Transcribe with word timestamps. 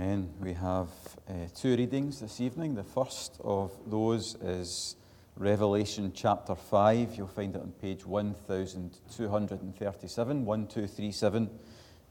Amen. 0.00 0.32
We 0.40 0.54
have 0.54 0.88
uh, 1.28 1.32
two 1.54 1.76
readings 1.76 2.20
this 2.20 2.40
evening. 2.40 2.74
The 2.74 2.82
first 2.82 3.38
of 3.44 3.70
those 3.84 4.34
is 4.36 4.96
Revelation 5.36 6.12
chapter 6.14 6.54
5. 6.54 7.16
You'll 7.16 7.26
find 7.26 7.54
it 7.54 7.60
on 7.60 7.72
page 7.72 8.06
1237, 8.06 10.46
1237 10.46 11.50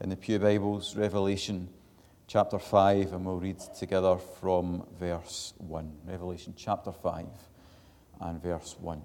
in 0.02 0.08
the 0.08 0.16
Pew 0.16 0.38
Bibles. 0.38 0.94
Revelation 0.94 1.68
chapter 2.28 2.60
5, 2.60 3.12
and 3.12 3.26
we'll 3.26 3.40
read 3.40 3.58
together 3.76 4.18
from 4.40 4.86
verse 5.00 5.52
1. 5.58 5.92
Revelation 6.06 6.54
chapter 6.56 6.92
5 6.92 7.26
and 8.20 8.40
verse 8.40 8.76
1. 8.78 9.02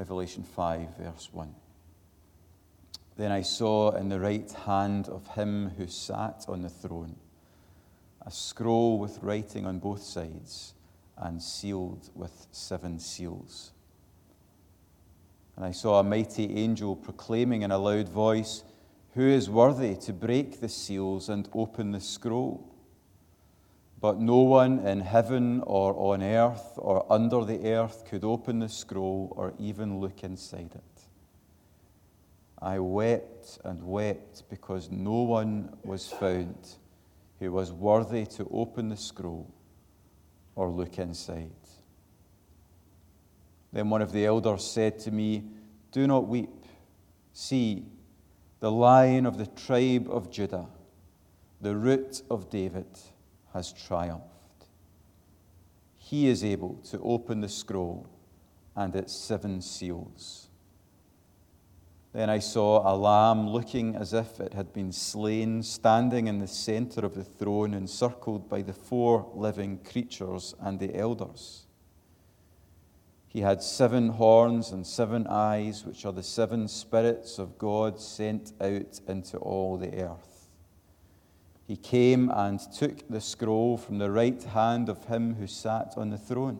Revelation 0.00 0.42
5, 0.42 0.96
verse 0.96 1.28
1. 1.30 1.54
Then 3.18 3.30
I 3.30 3.42
saw 3.42 3.90
in 3.90 4.08
the 4.08 4.18
right 4.18 4.50
hand 4.50 5.10
of 5.10 5.26
him 5.26 5.72
who 5.76 5.86
sat 5.88 6.46
on 6.48 6.62
the 6.62 6.70
throne 6.70 7.16
a 8.24 8.30
scroll 8.30 8.98
with 8.98 9.22
writing 9.22 9.66
on 9.66 9.78
both 9.78 10.02
sides 10.02 10.72
and 11.18 11.42
sealed 11.42 12.08
with 12.14 12.46
seven 12.50 12.98
seals. 12.98 13.72
And 15.56 15.66
I 15.66 15.72
saw 15.72 16.00
a 16.00 16.02
mighty 16.02 16.56
angel 16.56 16.96
proclaiming 16.96 17.60
in 17.60 17.70
a 17.70 17.76
loud 17.76 18.08
voice, 18.08 18.64
Who 19.12 19.28
is 19.28 19.50
worthy 19.50 19.96
to 19.96 20.14
break 20.14 20.62
the 20.62 20.70
seals 20.70 21.28
and 21.28 21.46
open 21.52 21.90
the 21.90 22.00
scroll? 22.00 22.69
But 24.00 24.18
no 24.18 24.38
one 24.38 24.78
in 24.86 25.00
heaven 25.00 25.62
or 25.66 25.94
on 25.94 26.22
earth 26.22 26.72
or 26.76 27.04
under 27.12 27.44
the 27.44 27.74
earth 27.74 28.06
could 28.08 28.24
open 28.24 28.58
the 28.58 28.68
scroll 28.68 29.32
or 29.36 29.52
even 29.58 30.00
look 30.00 30.24
inside 30.24 30.70
it. 30.74 31.02
I 32.62 32.78
wept 32.78 33.58
and 33.64 33.82
wept 33.84 34.44
because 34.48 34.90
no 34.90 35.22
one 35.22 35.76
was 35.84 36.08
found 36.08 36.76
who 37.38 37.52
was 37.52 37.72
worthy 37.72 38.24
to 38.26 38.48
open 38.50 38.88
the 38.88 38.96
scroll 38.96 39.52
or 40.54 40.70
look 40.70 40.98
inside. 40.98 41.50
Then 43.72 43.90
one 43.90 44.02
of 44.02 44.12
the 44.12 44.24
elders 44.26 44.64
said 44.64 44.98
to 45.00 45.10
me, 45.10 45.44
Do 45.92 46.06
not 46.06 46.26
weep. 46.26 46.64
See, 47.32 47.84
the 48.60 48.70
lion 48.70 49.26
of 49.26 49.38
the 49.38 49.46
tribe 49.46 50.08
of 50.10 50.30
Judah, 50.30 50.66
the 51.60 51.76
root 51.76 52.22
of 52.30 52.50
David 52.50 52.86
has 53.52 53.72
triumphed. 53.72 54.24
He 55.98 56.28
is 56.28 56.44
able 56.44 56.76
to 56.90 57.00
open 57.00 57.40
the 57.40 57.48
scroll 57.48 58.06
and 58.74 58.94
its 58.96 59.14
seven 59.14 59.60
seals. 59.60 60.48
Then 62.12 62.28
I 62.28 62.40
saw 62.40 62.92
a 62.92 62.96
lamb 62.96 63.48
looking 63.48 63.94
as 63.94 64.12
if 64.12 64.40
it 64.40 64.54
had 64.54 64.72
been 64.72 64.90
slain, 64.90 65.62
standing 65.62 66.26
in 66.26 66.40
the 66.40 66.48
center 66.48 67.06
of 67.06 67.14
the 67.14 67.22
throne, 67.22 67.72
encircled 67.72 68.48
by 68.48 68.62
the 68.62 68.72
four 68.72 69.30
living 69.34 69.78
creatures 69.78 70.54
and 70.60 70.80
the 70.80 70.96
elders. 70.96 71.66
He 73.28 73.42
had 73.42 73.62
seven 73.62 74.08
horns 74.08 74.72
and 74.72 74.84
seven 74.84 75.28
eyes, 75.28 75.86
which 75.86 76.04
are 76.04 76.12
the 76.12 76.24
seven 76.24 76.66
spirits 76.66 77.38
of 77.38 77.58
God 77.58 78.00
sent 78.00 78.52
out 78.60 79.00
into 79.06 79.38
all 79.38 79.76
the 79.76 80.02
earth 80.02 80.29
he 81.70 81.76
came 81.76 82.28
and 82.30 82.58
took 82.58 83.08
the 83.08 83.20
scroll 83.20 83.76
from 83.76 83.98
the 83.98 84.10
right 84.10 84.42
hand 84.42 84.88
of 84.88 85.04
him 85.04 85.36
who 85.36 85.46
sat 85.46 85.94
on 85.96 86.10
the 86.10 86.18
throne. 86.18 86.58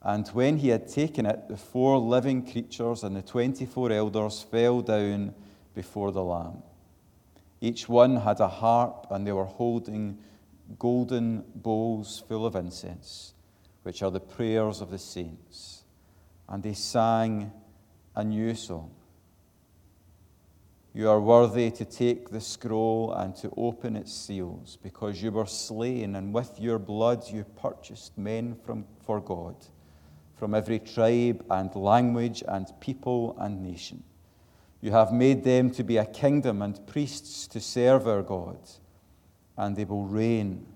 And 0.00 0.28
when 0.28 0.58
he 0.58 0.68
had 0.68 0.86
taken 0.86 1.26
it, 1.26 1.48
the 1.48 1.56
four 1.56 1.98
living 1.98 2.48
creatures 2.48 3.02
and 3.02 3.16
the 3.16 3.22
24 3.22 3.90
elders 3.90 4.40
fell 4.48 4.80
down 4.80 5.34
before 5.74 6.12
the 6.12 6.22
Lamb. 6.22 6.62
Each 7.60 7.88
one 7.88 8.14
had 8.14 8.38
a 8.38 8.46
harp, 8.46 9.08
and 9.10 9.26
they 9.26 9.32
were 9.32 9.44
holding 9.44 10.18
golden 10.78 11.42
bowls 11.56 12.22
full 12.28 12.46
of 12.46 12.54
incense, 12.54 13.34
which 13.82 14.04
are 14.04 14.12
the 14.12 14.20
prayers 14.20 14.80
of 14.80 14.92
the 14.92 14.98
saints. 14.98 15.82
And 16.48 16.62
they 16.62 16.74
sang 16.74 17.50
a 18.14 18.22
new 18.22 18.54
song. 18.54 18.92
You 20.94 21.08
are 21.08 21.20
worthy 21.20 21.70
to 21.70 21.84
take 21.84 22.28
the 22.28 22.40
scroll 22.40 23.12
and 23.14 23.34
to 23.36 23.52
open 23.56 23.96
its 23.96 24.12
seals, 24.12 24.76
because 24.82 25.22
you 25.22 25.30
were 25.30 25.46
slain, 25.46 26.16
and 26.16 26.34
with 26.34 26.60
your 26.60 26.78
blood 26.78 27.30
you 27.30 27.44
purchased 27.44 28.18
men 28.18 28.56
from, 28.64 28.84
for 29.04 29.20
God 29.20 29.56
from 30.42 30.54
every 30.54 30.80
tribe 30.80 31.44
and 31.50 31.72
language 31.76 32.42
and 32.48 32.66
people 32.80 33.36
and 33.38 33.62
nation. 33.62 34.02
You 34.80 34.90
have 34.90 35.12
made 35.12 35.44
them 35.44 35.70
to 35.70 35.84
be 35.84 35.98
a 35.98 36.04
kingdom 36.04 36.62
and 36.62 36.84
priests 36.84 37.46
to 37.46 37.60
serve 37.60 38.08
our 38.08 38.22
God, 38.22 38.58
and 39.56 39.76
they 39.76 39.84
will 39.84 40.02
reign 40.04 40.66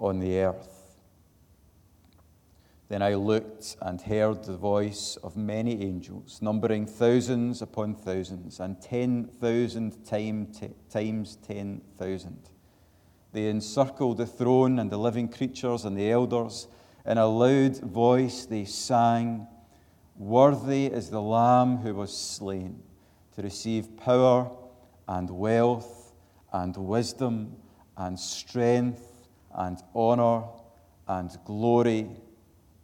on 0.00 0.18
the 0.18 0.40
earth. 0.40 0.77
Then 2.88 3.02
I 3.02 3.14
looked 3.14 3.76
and 3.82 4.00
heard 4.00 4.44
the 4.44 4.56
voice 4.56 5.18
of 5.22 5.36
many 5.36 5.82
angels, 5.82 6.40
numbering 6.40 6.86
thousands 6.86 7.60
upon 7.60 7.94
thousands, 7.94 8.60
and 8.60 8.80
10,000 8.80 10.06
times 10.06 11.36
10,000. 11.36 12.50
They 13.32 13.48
encircled 13.48 14.16
the 14.16 14.26
throne 14.26 14.78
and 14.78 14.90
the 14.90 14.96
living 14.96 15.28
creatures 15.28 15.84
and 15.84 15.98
the 15.98 16.10
elders. 16.10 16.66
In 17.04 17.18
a 17.18 17.26
loud 17.26 17.76
voice 17.78 18.46
they 18.46 18.64
sang, 18.64 19.46
Worthy 20.16 20.86
is 20.86 21.10
the 21.10 21.20
Lamb 21.20 21.76
who 21.76 21.94
was 21.94 22.16
slain 22.16 22.82
to 23.36 23.42
receive 23.42 23.98
power 23.98 24.50
and 25.06 25.28
wealth 25.28 26.14
and 26.54 26.74
wisdom 26.74 27.54
and 27.98 28.18
strength 28.18 29.28
and 29.54 29.78
honor 29.94 30.44
and 31.06 31.36
glory 31.44 32.08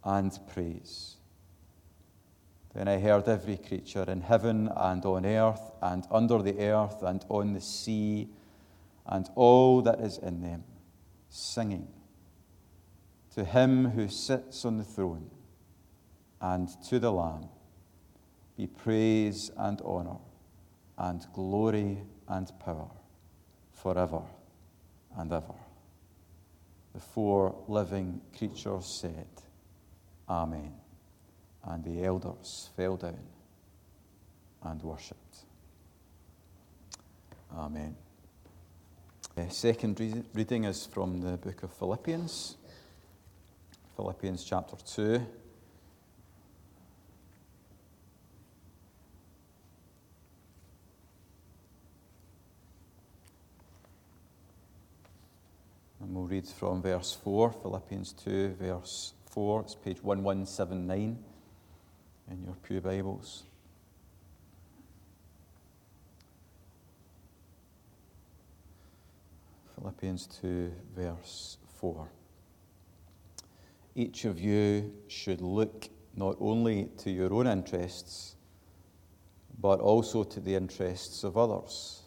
and 0.05 0.37
praise. 0.53 1.15
Then 2.73 2.87
I 2.87 2.99
heard 2.99 3.27
every 3.27 3.57
creature 3.57 4.05
in 4.07 4.21
heaven 4.21 4.69
and 4.75 5.03
on 5.05 5.25
earth 5.25 5.71
and 5.81 6.05
under 6.11 6.41
the 6.41 6.59
earth 6.59 7.01
and 7.03 7.25
on 7.29 7.53
the 7.53 7.61
sea 7.61 8.29
and 9.07 9.29
all 9.35 9.81
that 9.81 9.99
is 9.99 10.17
in 10.17 10.41
them 10.41 10.63
singing 11.29 11.87
to 13.35 13.43
him 13.43 13.89
who 13.91 14.07
sits 14.07 14.63
on 14.63 14.77
the 14.77 14.83
throne 14.83 15.29
and 16.39 16.69
to 16.83 16.99
the 16.99 17.11
Lamb 17.11 17.49
be 18.55 18.65
praise 18.65 19.51
and 19.57 19.81
honor 19.83 20.17
and 20.97 21.25
glory 21.33 21.97
and 22.29 22.51
power 22.59 22.89
forever 23.73 24.21
and 25.17 25.31
ever. 25.33 25.55
The 26.93 27.01
four 27.01 27.55
living 27.67 28.21
creatures 28.37 28.85
said, 28.85 29.27
Amen. 30.29 30.73
And 31.63 31.83
the 31.83 32.03
elders 32.03 32.69
fell 32.75 32.97
down 32.97 33.19
and 34.63 34.81
worshipped. 34.81 35.37
Amen. 37.55 37.95
The 39.35 39.49
second 39.49 39.99
reading 40.33 40.63
is 40.63 40.85
from 40.85 41.21
the 41.21 41.37
book 41.37 41.63
of 41.63 41.73
Philippians, 41.73 42.55
Philippians 43.95 44.43
chapter 44.43 44.75
2. 44.85 45.25
We'll 56.25 56.31
read 56.31 56.47
from 56.47 56.81
verse 56.81 57.15
4, 57.23 57.51
Philippians 57.51 58.13
2, 58.13 58.55
verse 58.59 59.13
4. 59.29 59.61
It's 59.61 59.75
page 59.75 60.01
1179 60.01 61.19
in 62.31 62.43
your 62.43 62.55
Pew 62.63 62.81
Bibles. 62.81 63.43
Philippians 69.75 70.25
2, 70.41 70.71
verse 70.95 71.57
4. 71.79 72.07
Each 73.93 74.25
of 74.25 74.39
you 74.39 74.93
should 75.07 75.41
look 75.41 75.89
not 76.15 76.37
only 76.39 76.89
to 77.03 77.11
your 77.11 77.31
own 77.31 77.45
interests, 77.45 78.35
but 79.59 79.79
also 79.79 80.23
to 80.23 80.39
the 80.39 80.55
interests 80.55 81.23
of 81.23 81.37
others. 81.37 82.01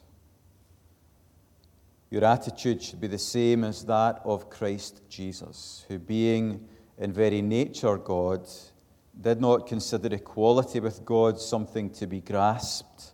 Your 2.10 2.24
attitude 2.24 2.82
should 2.82 3.00
be 3.00 3.06
the 3.06 3.18
same 3.18 3.64
as 3.64 3.84
that 3.84 4.22
of 4.24 4.48
Christ 4.48 5.02
Jesus, 5.10 5.84
who, 5.88 5.98
being 5.98 6.66
in 6.96 7.12
very 7.12 7.42
nature 7.42 7.98
God, 7.98 8.48
did 9.20 9.40
not 9.40 9.66
consider 9.66 10.14
equality 10.14 10.80
with 10.80 11.04
God 11.04 11.38
something 11.38 11.90
to 11.90 12.06
be 12.06 12.20
grasped, 12.20 13.12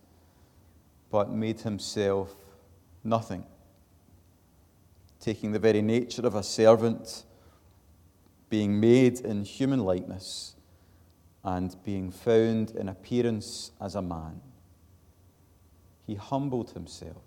but 1.10 1.30
made 1.30 1.60
himself 1.60 2.36
nothing, 3.02 3.44
taking 5.18 5.50
the 5.50 5.58
very 5.58 5.82
nature 5.82 6.26
of 6.26 6.36
a 6.36 6.42
servant, 6.42 7.24
being 8.48 8.78
made 8.78 9.20
in 9.20 9.44
human 9.44 9.80
likeness, 9.80 10.54
and 11.42 11.76
being 11.84 12.10
found 12.12 12.70
in 12.70 12.88
appearance 12.88 13.72
as 13.80 13.96
a 13.96 14.02
man. 14.02 14.40
He 16.06 16.14
humbled 16.14 16.70
himself 16.70 17.23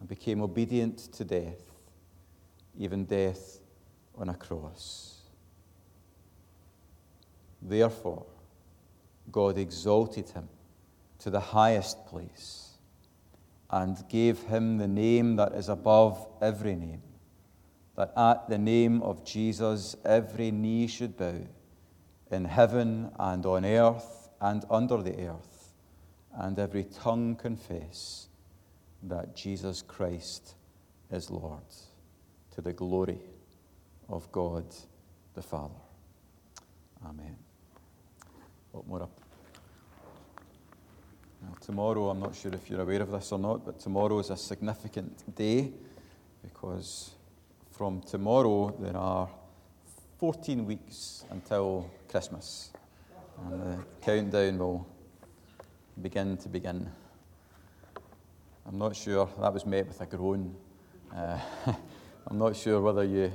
and 0.00 0.08
became 0.08 0.40
obedient 0.40 0.98
to 1.12 1.24
death, 1.24 1.60
even 2.78 3.04
death 3.04 3.60
on 4.16 4.30
a 4.30 4.34
cross. 4.34 5.20
Therefore, 7.60 8.24
God 9.30 9.58
exalted 9.58 10.30
him 10.30 10.48
to 11.18 11.28
the 11.28 11.38
highest 11.38 12.06
place 12.06 12.70
and 13.68 14.02
gave 14.08 14.40
him 14.44 14.78
the 14.78 14.88
name 14.88 15.36
that 15.36 15.52
is 15.52 15.68
above 15.68 16.26
every 16.40 16.74
name, 16.74 17.02
that 17.94 18.10
at 18.16 18.48
the 18.48 18.56
name 18.56 19.02
of 19.02 19.22
Jesus 19.22 19.94
every 20.02 20.50
knee 20.50 20.86
should 20.86 21.14
bow, 21.18 21.46
in 22.30 22.46
heaven 22.46 23.10
and 23.18 23.44
on 23.44 23.66
earth 23.66 24.30
and 24.40 24.64
under 24.70 25.02
the 25.02 25.28
earth, 25.28 25.74
and 26.32 26.58
every 26.58 26.84
tongue 26.84 27.36
confess 27.36 28.29
that 29.04 29.34
Jesus 29.34 29.82
Christ 29.82 30.54
is 31.10 31.30
Lord, 31.30 31.62
to 32.54 32.60
the 32.60 32.72
glory 32.72 33.18
of 34.08 34.30
God 34.32 34.64
the 35.34 35.42
Father. 35.42 35.74
Amen. 37.06 37.36
What 38.72 38.86
more 38.86 39.02
up? 39.02 39.20
Now, 41.42 41.54
tomorrow, 41.60 42.10
I'm 42.10 42.20
not 42.20 42.34
sure 42.34 42.52
if 42.52 42.68
you're 42.68 42.82
aware 42.82 43.00
of 43.00 43.10
this 43.10 43.32
or 43.32 43.38
not, 43.38 43.64
but 43.64 43.80
tomorrow 43.80 44.18
is 44.18 44.30
a 44.30 44.36
significant 44.36 45.34
day 45.34 45.72
because 46.42 47.12
from 47.70 48.02
tomorrow 48.02 48.76
there 48.78 48.96
are 48.96 49.28
14 50.18 50.66
weeks 50.66 51.24
until 51.30 51.90
Christmas. 52.08 52.70
And 53.42 53.60
the 53.60 53.84
countdown 54.02 54.58
will 54.58 54.86
begin 56.02 56.36
to 56.36 56.48
begin. 56.48 56.90
I'm 58.70 58.78
not 58.78 58.94
sure, 58.94 59.28
that 59.40 59.52
was 59.52 59.66
met 59.66 59.88
with 59.88 60.00
a 60.00 60.06
groan. 60.06 60.54
Uh, 61.12 61.40
I'm 62.28 62.38
not 62.38 62.54
sure 62.54 62.80
whether 62.80 63.02
you, 63.02 63.32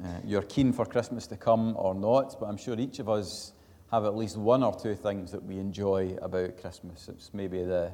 uh, 0.00 0.06
you're 0.24 0.42
keen 0.42 0.72
for 0.72 0.86
Christmas 0.86 1.26
to 1.26 1.36
come 1.36 1.74
or 1.76 1.92
not, 1.92 2.38
but 2.38 2.46
I'm 2.46 2.56
sure 2.56 2.78
each 2.78 3.00
of 3.00 3.08
us 3.08 3.52
have 3.90 4.04
at 4.04 4.14
least 4.14 4.36
one 4.36 4.62
or 4.62 4.78
two 4.78 4.94
things 4.94 5.32
that 5.32 5.42
we 5.42 5.58
enjoy 5.58 6.16
about 6.22 6.56
Christmas. 6.60 7.08
It's 7.08 7.34
maybe 7.34 7.64
the, 7.64 7.92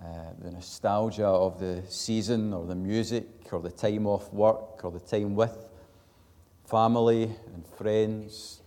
uh, 0.00 0.04
the 0.38 0.52
nostalgia 0.52 1.26
of 1.26 1.58
the 1.58 1.82
season, 1.88 2.54
or 2.54 2.64
the 2.64 2.76
music, 2.76 3.26
or 3.50 3.60
the 3.60 3.72
time 3.72 4.06
off 4.06 4.32
work, 4.32 4.84
or 4.84 4.92
the 4.92 5.00
time 5.00 5.34
with 5.34 5.70
family 6.66 7.24
and 7.24 7.66
friends, 7.76 8.62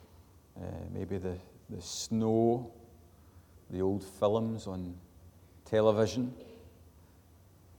uh, 0.57 0.65
maybe 0.93 1.17
the, 1.17 1.37
the 1.69 1.81
snow, 1.81 2.69
the 3.69 3.79
old 3.79 4.03
films 4.03 4.67
on 4.67 4.93
television, 5.63 6.33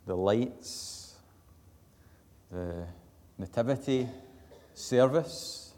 the 0.07 0.17
lights, 0.17 1.15
the 2.51 2.87
nativity 3.39 4.09
service, 4.75 5.75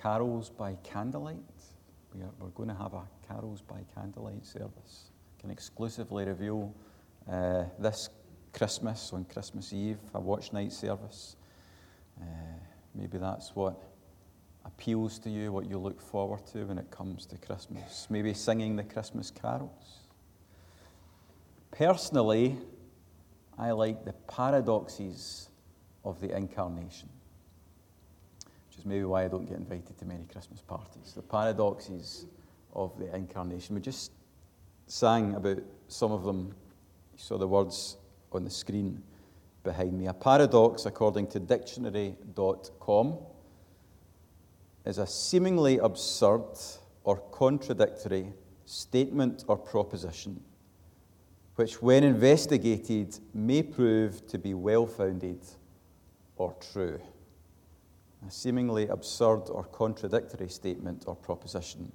carols 0.00 0.50
by 0.50 0.76
candlelight. 0.82 1.36
We 2.14 2.22
are, 2.22 2.30
we're 2.38 2.48
going 2.48 2.68
to 2.68 2.74
have 2.74 2.94
a 2.94 3.02
carols 3.26 3.62
by 3.62 3.80
candlelight 3.94 4.44
service. 4.44 5.10
Can 5.40 5.50
exclusively 5.50 6.24
reveal 6.24 6.74
uh, 7.30 7.64
this 7.78 8.08
Christmas 8.52 9.12
on 9.12 9.24
Christmas 9.24 9.72
Eve, 9.72 9.98
a 10.14 10.20
watch 10.20 10.52
night 10.52 10.72
service. 10.72 11.36
Uh, 12.20 12.24
maybe 12.94 13.18
that's 13.18 13.54
what 13.56 13.82
appeals 14.64 15.18
to 15.18 15.30
you, 15.30 15.52
what 15.52 15.68
you 15.68 15.78
look 15.78 16.00
forward 16.00 16.46
to 16.46 16.64
when 16.64 16.78
it 16.78 16.90
comes 16.90 17.26
to 17.26 17.36
Christmas. 17.38 18.06
Maybe 18.08 18.32
singing 18.32 18.76
the 18.76 18.84
Christmas 18.84 19.30
carols. 19.30 20.06
Personally, 21.70 22.56
I 23.58 23.70
like 23.70 24.04
the 24.04 24.12
paradoxes 24.28 25.48
of 26.04 26.20
the 26.20 26.36
incarnation 26.36 27.08
which 28.74 28.80
is 28.80 28.86
maybe 28.86 29.04
why 29.04 29.24
I 29.24 29.28
don't 29.28 29.46
get 29.46 29.58
invited 29.58 29.96
to 29.98 30.04
many 30.04 30.24
Christmas 30.24 30.60
parties. 30.60 31.12
The 31.14 31.22
paradoxes 31.22 32.26
of 32.74 32.98
the 32.98 33.14
incarnation. 33.14 33.76
We 33.76 33.80
just 33.80 34.10
sang 34.88 35.34
about 35.34 35.62
some 35.86 36.10
of 36.10 36.24
them. 36.24 36.52
You 37.12 37.18
saw 37.18 37.38
the 37.38 37.46
words 37.46 37.96
on 38.32 38.42
the 38.42 38.50
screen 38.50 39.00
behind 39.62 39.92
me. 39.92 40.08
A 40.08 40.12
paradox, 40.12 40.86
according 40.86 41.28
to 41.28 41.38
dictionary.com, 41.38 43.18
is 44.84 44.98
a 44.98 45.06
seemingly 45.06 45.78
absurd 45.78 46.58
or 47.04 47.18
contradictory 47.30 48.32
statement 48.64 49.44
or 49.46 49.56
proposition 49.56 50.42
which, 51.56 51.80
when 51.80 52.04
investigated, 52.04 53.18
may 53.32 53.62
prove 53.62 54.26
to 54.26 54.38
be 54.38 54.54
well 54.54 54.86
founded 54.86 55.40
or 56.36 56.54
true 56.72 57.00
a 58.26 58.30
seemingly 58.30 58.88
absurd 58.88 59.50
or 59.50 59.64
contradictory 59.64 60.48
statement 60.48 61.04
or 61.06 61.14
proposition, 61.14 61.90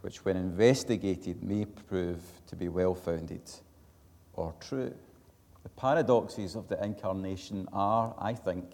which, 0.00 0.24
when 0.24 0.36
investigated, 0.36 1.42
may 1.42 1.64
prove 1.64 2.20
to 2.46 2.56
be 2.56 2.68
well 2.68 2.94
founded 2.94 3.42
or 4.34 4.54
true. 4.60 4.94
The 5.62 5.68
paradoxes 5.70 6.54
of 6.54 6.68
the 6.68 6.82
incarnation 6.82 7.66
are, 7.72 8.14
I 8.18 8.34
think, 8.34 8.64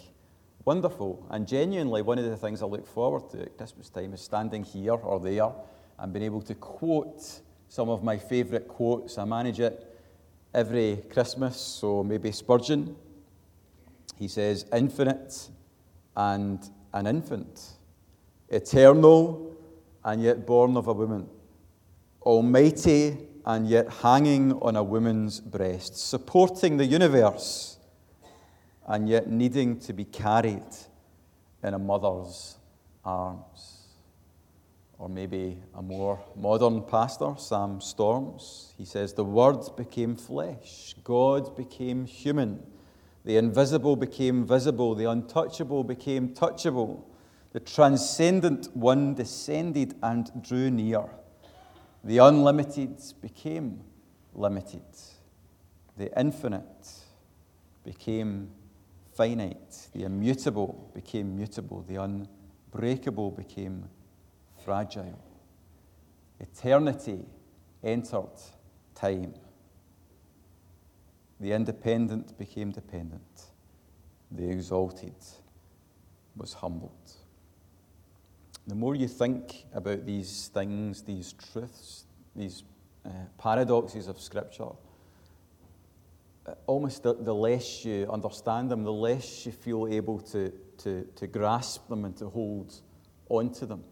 wonderful. 0.65 1.25
And 1.31 1.47
genuinely, 1.47 2.01
one 2.01 2.19
of 2.19 2.25
the 2.25 2.37
things 2.37 2.61
I 2.61 2.65
look 2.65 2.85
forward 2.85 3.29
to 3.31 3.41
at 3.41 3.57
Christmas 3.57 3.89
time 3.89 4.13
is 4.13 4.21
standing 4.21 4.63
here 4.63 4.93
or 4.93 5.19
there 5.19 5.51
and 5.97 6.13
being 6.13 6.25
able 6.25 6.41
to 6.43 6.55
quote 6.55 7.41
some 7.69 7.89
of 7.89 8.03
my 8.03 8.17
favourite 8.17 8.67
quotes. 8.67 9.17
I 9.17 9.25
manage 9.25 9.59
it 9.59 9.92
every 10.53 11.03
Christmas, 11.09 11.57
so 11.57 12.03
maybe 12.03 12.31
Spurgeon. 12.31 12.95
He 14.17 14.27
says, 14.27 14.65
infinite 14.73 15.49
and 16.15 16.59
an 16.93 17.07
infant, 17.07 17.59
eternal 18.49 19.55
and 20.03 20.21
yet 20.21 20.45
born 20.45 20.77
of 20.77 20.87
a 20.87 20.93
woman, 20.93 21.27
almighty 22.21 23.17
and 23.45 23.67
yet 23.67 23.89
hanging 23.89 24.53
on 24.61 24.75
a 24.75 24.83
woman's 24.83 25.39
breast, 25.39 25.97
supporting 25.97 26.77
the 26.77 26.85
universe 26.85 27.77
and 28.87 29.09
yet 29.09 29.29
needing 29.29 29.79
to 29.79 29.93
be 29.93 30.05
carried 30.05 30.61
in 31.63 31.73
a 31.73 31.79
mother's 31.79 32.57
arms. 33.03 33.72
Or 35.03 35.09
maybe 35.09 35.61
a 35.75 35.81
more 35.81 36.23
modern 36.37 36.81
pastor, 36.83 37.33
Sam 37.37 37.81
Storms, 37.81 38.73
he 38.77 38.85
says, 38.85 39.13
The 39.13 39.25
Word 39.25 39.59
became 39.75 40.15
flesh, 40.15 40.95
God 41.03 41.57
became 41.57 42.05
human 42.05 42.63
the 43.25 43.37
invisible 43.37 43.95
became 43.95 44.45
visible, 44.45 44.95
the 44.95 45.05
untouchable 45.05 45.83
became 45.83 46.29
touchable. 46.33 47.03
The 47.53 47.61
transcendent 47.61 48.75
one 48.75 49.13
descended 49.13 49.95
and 50.03 50.29
drew 50.43 50.69
near. 50.69 51.05
The 52.03 52.17
unlimited 52.17 53.01
became 53.21 53.81
limited. 54.33 54.81
The 55.95 56.19
infinite 56.19 56.89
became 57.85 58.49
finite. 59.13 59.87
The 59.93 60.03
immutable 60.03 60.91
became 60.93 61.37
mutable. 61.37 61.85
The 61.87 62.01
unbreakable 62.01 63.31
became 63.31 63.87
fragile. 64.63 65.19
Eternity 66.39 67.25
entered 67.83 68.39
time. 68.95 69.33
The 71.39 71.51
independent 71.51 72.37
became 72.37 72.71
dependent. 72.71 73.45
The 74.31 74.49
exalted 74.49 75.15
was 76.35 76.53
humbled. 76.53 77.13
The 78.65 78.75
more 78.75 78.95
you 78.95 79.07
think 79.07 79.65
about 79.73 80.05
these 80.05 80.49
things, 80.53 81.01
these 81.01 81.33
truths, 81.33 82.05
these 82.35 82.63
uh, 83.05 83.09
paradoxes 83.37 84.07
of 84.07 84.19
Scripture, 84.19 84.69
almost 86.65 87.03
the, 87.03 87.13
the, 87.13 87.35
less 87.35 87.83
you 87.85 88.09
understand 88.11 88.71
them, 88.71 88.83
the 88.83 88.91
less 88.91 89.45
you 89.45 89.51
feel 89.51 89.87
able 89.89 90.19
to, 90.19 90.51
to, 90.77 91.07
to 91.15 91.27
grasp 91.27 91.87
them 91.89 92.05
and 92.05 92.15
to 92.17 92.29
hold 92.29 92.73
onto 93.29 93.65
them. 93.65 93.83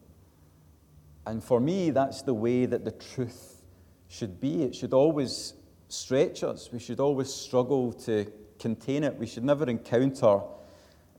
And 1.25 1.43
for 1.43 1.59
me, 1.59 1.91
that's 1.91 2.21
the 2.23 2.33
way 2.33 2.65
that 2.65 2.83
the 2.83 2.91
truth 2.91 3.61
should 4.07 4.39
be. 4.39 4.63
It 4.63 4.75
should 4.75 4.93
always 4.93 5.53
stretch 5.87 6.43
us. 6.43 6.69
We 6.71 6.79
should 6.79 6.99
always 6.99 7.31
struggle 7.31 7.93
to 7.93 8.31
contain 8.59 9.03
it. 9.03 9.15
We 9.17 9.27
should 9.27 9.43
never 9.43 9.69
encounter 9.69 10.41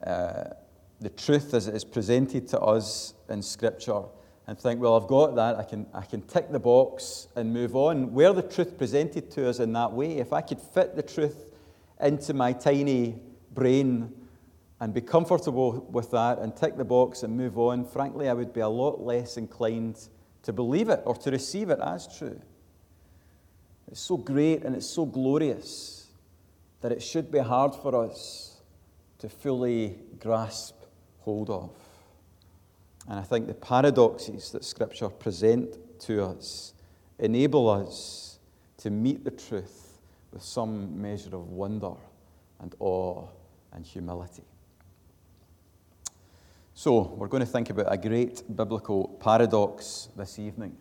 uh, 0.06 0.44
the 1.00 1.10
truth 1.10 1.54
as 1.54 1.68
it 1.68 1.74
is 1.74 1.84
presented 1.84 2.48
to 2.48 2.60
us 2.60 3.14
in 3.28 3.42
Scripture 3.42 4.02
and 4.46 4.58
think, 4.58 4.80
well, 4.80 5.00
I've 5.00 5.08
got 5.08 5.36
that. 5.36 5.56
I 5.56 5.62
can, 5.62 5.86
I 5.94 6.02
can 6.02 6.22
tick 6.22 6.50
the 6.50 6.58
box 6.58 7.28
and 7.36 7.52
move 7.52 7.76
on. 7.76 8.12
Where 8.12 8.32
the 8.32 8.42
truth 8.42 8.76
presented 8.76 9.30
to 9.32 9.48
us 9.48 9.60
in 9.60 9.72
that 9.74 9.92
way, 9.92 10.18
if 10.18 10.32
I 10.32 10.40
could 10.40 10.60
fit 10.60 10.96
the 10.96 11.02
truth 11.02 11.52
into 12.00 12.34
my 12.34 12.52
tiny 12.52 13.20
brain 13.52 14.12
and 14.82 14.92
be 14.92 15.00
comfortable 15.00 15.86
with 15.92 16.10
that 16.10 16.40
and 16.40 16.56
tick 16.56 16.76
the 16.76 16.84
box 16.84 17.22
and 17.22 17.36
move 17.36 17.56
on, 17.56 17.84
frankly, 17.84 18.28
I 18.28 18.32
would 18.32 18.52
be 18.52 18.62
a 18.62 18.68
lot 18.68 19.00
less 19.00 19.36
inclined 19.36 20.08
to 20.42 20.52
believe 20.52 20.88
it 20.88 21.00
or 21.04 21.14
to 21.14 21.30
receive 21.30 21.70
it 21.70 21.78
as 21.78 22.18
true. 22.18 22.40
It's 23.86 24.00
so 24.00 24.16
great 24.16 24.64
and 24.64 24.74
it's 24.74 24.88
so 24.88 25.06
glorious 25.06 26.08
that 26.80 26.90
it 26.90 27.00
should 27.00 27.30
be 27.30 27.38
hard 27.38 27.76
for 27.76 27.94
us 27.94 28.60
to 29.20 29.28
fully 29.28 30.00
grasp 30.18 30.74
hold 31.20 31.48
of. 31.48 31.70
And 33.08 33.20
I 33.20 33.22
think 33.22 33.46
the 33.46 33.54
paradoxes 33.54 34.50
that 34.50 34.64
Scripture 34.64 35.10
present 35.10 35.76
to 36.00 36.24
us 36.24 36.74
enable 37.20 37.70
us 37.70 38.40
to 38.78 38.90
meet 38.90 39.22
the 39.22 39.30
truth 39.30 40.00
with 40.32 40.42
some 40.42 41.00
measure 41.00 41.36
of 41.36 41.50
wonder 41.50 41.94
and 42.58 42.74
awe 42.80 43.28
and 43.72 43.86
humility. 43.86 44.42
So, 46.82 47.14
we're 47.16 47.28
going 47.28 47.44
to 47.44 47.48
think 47.48 47.70
about 47.70 47.86
a 47.92 47.96
great 47.96 48.42
biblical 48.56 49.06
paradox 49.20 50.08
this 50.16 50.40
evening. 50.40 50.76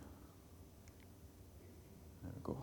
There 2.24 2.32
we 2.36 2.42
go. 2.42 2.58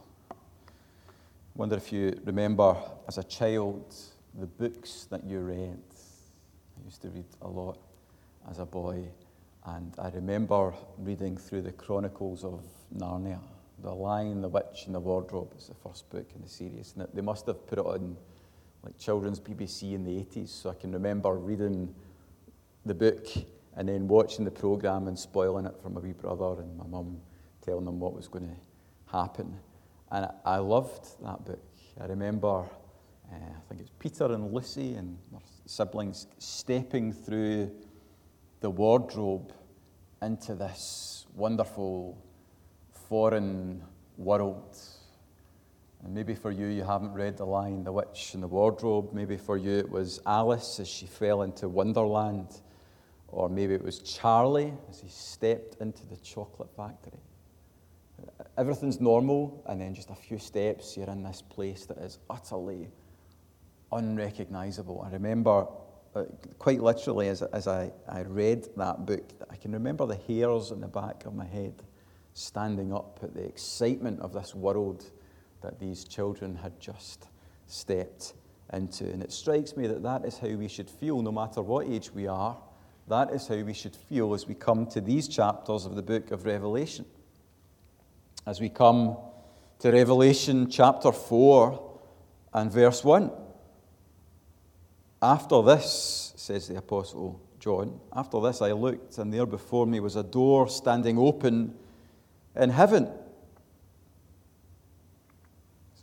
Wonder 1.54 1.76
if 1.76 1.92
you 1.92 2.18
remember 2.24 2.76
as 3.06 3.16
a 3.16 3.22
child 3.22 3.94
the 4.34 4.46
books 4.46 5.06
that 5.12 5.22
you 5.22 5.38
read. 5.38 5.78
I 5.78 6.84
used 6.84 7.00
to 7.02 7.10
read 7.10 7.26
a 7.40 7.46
lot 7.46 7.78
as 8.50 8.58
a 8.58 8.66
boy, 8.66 9.04
and 9.66 9.94
I 10.00 10.08
remember 10.10 10.74
reading 10.98 11.36
through 11.36 11.62
the 11.62 11.70
Chronicles 11.70 12.42
of 12.42 12.64
Narnia. 12.92 13.38
The 13.84 13.94
Lion, 13.94 14.40
the 14.40 14.48
Witch, 14.48 14.86
and 14.86 14.94
the 14.96 14.98
Wardrobe 14.98 15.52
is 15.56 15.68
the 15.68 15.74
first 15.74 16.10
book 16.10 16.26
in 16.34 16.42
the 16.42 16.48
series. 16.48 16.92
And 16.96 17.06
they 17.14 17.22
must 17.22 17.46
have 17.46 17.64
put 17.68 17.78
it 17.78 17.86
on 17.86 18.16
like 18.82 18.98
children's 18.98 19.38
BBC 19.38 19.92
in 19.92 20.02
the 20.02 20.24
80s, 20.24 20.48
so 20.48 20.70
I 20.70 20.74
can 20.74 20.90
remember 20.90 21.34
reading 21.34 21.94
the 22.88 22.94
book 22.94 23.26
and 23.76 23.88
then 23.88 24.08
watching 24.08 24.44
the 24.44 24.50
programme 24.50 25.06
and 25.06 25.16
spoiling 25.16 25.66
it 25.66 25.74
for 25.80 25.90
my 25.90 26.00
wee 26.00 26.12
brother 26.12 26.60
and 26.60 26.76
my 26.76 26.86
mum, 26.86 27.20
telling 27.64 27.84
them 27.84 28.00
what 28.00 28.12
was 28.14 28.26
going 28.26 28.46
to 28.48 28.56
happen. 29.16 29.56
And 30.10 30.26
I 30.44 30.56
loved 30.56 31.22
that 31.22 31.44
book. 31.44 31.64
I 32.00 32.06
remember, 32.06 32.48
uh, 32.48 33.34
I 33.34 33.60
think 33.68 33.80
it's 33.80 33.92
Peter 33.98 34.24
and 34.32 34.52
Lucy 34.52 34.94
and 34.94 35.16
their 35.30 35.40
siblings 35.66 36.26
stepping 36.38 37.12
through 37.12 37.70
the 38.60 38.70
wardrobe 38.70 39.52
into 40.22 40.54
this 40.54 41.26
wonderful 41.34 42.18
foreign 43.08 43.82
world. 44.16 44.76
And 46.04 46.14
maybe 46.14 46.34
for 46.34 46.50
you, 46.50 46.66
you 46.66 46.82
haven't 46.82 47.12
read 47.12 47.36
The 47.36 47.44
Lion, 47.44 47.84
the 47.84 47.92
Witch, 47.92 48.34
and 48.34 48.42
the 48.42 48.48
Wardrobe. 48.48 49.10
Maybe 49.12 49.36
for 49.36 49.56
you, 49.56 49.78
it 49.78 49.90
was 49.90 50.20
Alice 50.26 50.80
as 50.80 50.88
she 50.88 51.06
fell 51.06 51.42
into 51.42 51.68
Wonderland. 51.68 52.60
Or 53.28 53.48
maybe 53.48 53.74
it 53.74 53.84
was 53.84 53.98
Charlie 53.98 54.72
as 54.88 55.00
he 55.00 55.08
stepped 55.08 55.80
into 55.80 56.06
the 56.06 56.16
chocolate 56.16 56.70
factory. 56.74 57.20
Everything's 58.56 59.00
normal, 59.00 59.62
and 59.66 59.80
then 59.80 59.94
just 59.94 60.10
a 60.10 60.14
few 60.14 60.38
steps, 60.38 60.96
you're 60.96 61.08
in 61.10 61.22
this 61.22 61.42
place 61.42 61.86
that 61.86 61.98
is 61.98 62.18
utterly 62.28 62.88
unrecognizable. 63.92 65.02
I 65.06 65.12
remember 65.12 65.66
uh, 66.14 66.24
quite 66.58 66.80
literally 66.80 67.28
as, 67.28 67.42
as 67.42 67.68
I, 67.68 67.92
I 68.08 68.22
read 68.22 68.68
that 68.76 69.06
book, 69.06 69.30
I 69.50 69.56
can 69.56 69.72
remember 69.72 70.06
the 70.06 70.16
hairs 70.16 70.72
on 70.72 70.80
the 70.80 70.88
back 70.88 71.26
of 71.26 71.34
my 71.34 71.46
head 71.46 71.82
standing 72.32 72.92
up 72.92 73.20
at 73.22 73.34
the 73.34 73.44
excitement 73.44 74.20
of 74.20 74.32
this 74.32 74.54
world 74.54 75.04
that 75.60 75.78
these 75.78 76.04
children 76.04 76.56
had 76.56 76.80
just 76.80 77.28
stepped 77.66 78.34
into. 78.72 79.04
And 79.10 79.22
it 79.22 79.32
strikes 79.32 79.76
me 79.76 79.86
that 79.86 80.02
that 80.02 80.24
is 80.24 80.38
how 80.38 80.48
we 80.48 80.68
should 80.68 80.90
feel 80.90 81.20
no 81.20 81.32
matter 81.32 81.62
what 81.62 81.86
age 81.86 82.10
we 82.12 82.26
are 82.26 82.56
that 83.08 83.30
is 83.30 83.46
how 83.48 83.56
we 83.56 83.72
should 83.72 83.96
feel 83.96 84.34
as 84.34 84.46
we 84.46 84.54
come 84.54 84.86
to 84.86 85.00
these 85.00 85.28
chapters 85.28 85.86
of 85.86 85.94
the 85.94 86.02
book 86.02 86.30
of 86.30 86.44
Revelation. 86.44 87.04
As 88.46 88.60
we 88.60 88.68
come 88.68 89.16
to 89.80 89.90
Revelation 89.90 90.68
chapter 90.70 91.12
4 91.12 92.00
and 92.54 92.72
verse 92.72 93.04
1. 93.04 93.30
After 95.22 95.62
this, 95.62 96.32
says 96.36 96.68
the 96.68 96.76
Apostle 96.76 97.40
John, 97.58 98.00
after 98.14 98.40
this 98.40 98.62
I 98.62 98.72
looked, 98.72 99.18
and 99.18 99.32
there 99.32 99.46
before 99.46 99.86
me 99.86 100.00
was 100.00 100.16
a 100.16 100.22
door 100.22 100.68
standing 100.68 101.18
open 101.18 101.74
in 102.54 102.70
heaven. 102.70 103.08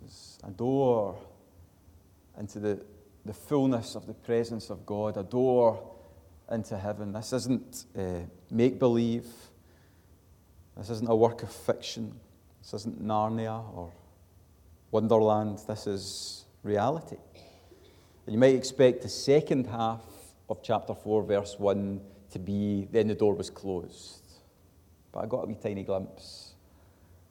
This 0.01 0.11
is 0.11 0.39
a 0.43 0.51
door 0.51 1.17
into 2.37 2.59
the, 2.59 2.85
the 3.25 3.33
fullness 3.33 3.95
of 3.95 4.05
the 4.05 4.13
presence 4.13 4.69
of 4.69 4.85
God, 4.85 5.17
a 5.17 5.23
door 5.23 5.94
into 6.51 6.77
heaven. 6.77 7.13
This 7.13 7.33
isn't 7.33 7.85
uh, 7.97 8.21
make 8.51 8.79
believe. 8.79 9.27
This 10.77 10.89
isn't 10.89 11.09
a 11.09 11.15
work 11.15 11.43
of 11.43 11.51
fiction. 11.51 12.19
This 12.61 12.73
isn't 12.73 13.01
Narnia 13.01 13.63
or 13.75 13.91
Wonderland. 14.91 15.59
This 15.67 15.87
is 15.87 16.45
reality. 16.63 17.17
And 18.25 18.33
you 18.33 18.39
might 18.39 18.55
expect 18.55 19.01
the 19.01 19.09
second 19.09 19.67
half 19.67 20.01
of 20.49 20.61
chapter 20.61 20.93
4, 20.93 21.23
verse 21.23 21.55
1 21.57 22.01
to 22.31 22.39
be 22.39 22.87
then 22.91 23.07
the 23.07 23.15
door 23.15 23.33
was 23.33 23.49
closed. 23.49 24.23
But 25.11 25.23
I 25.23 25.27
got 25.27 25.43
a 25.43 25.47
wee 25.47 25.55
tiny 25.61 25.83
glimpse. 25.83 26.53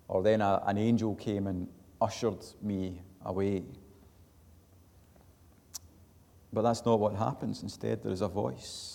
Or 0.09 0.23
then 0.23 0.41
a, 0.41 0.63
an 0.67 0.79
angel 0.79 1.15
came 1.15 1.47
and 1.47 1.69
ushered 2.01 2.45
me 2.63 3.03
away. 3.25 3.65
But 6.53 6.63
that's 6.63 6.85
not 6.85 7.01
what 7.01 7.15
happens. 7.15 7.63
Instead, 7.63 8.03
there 8.03 8.13
is 8.13 8.21
a 8.21 8.29
voice 8.29 8.94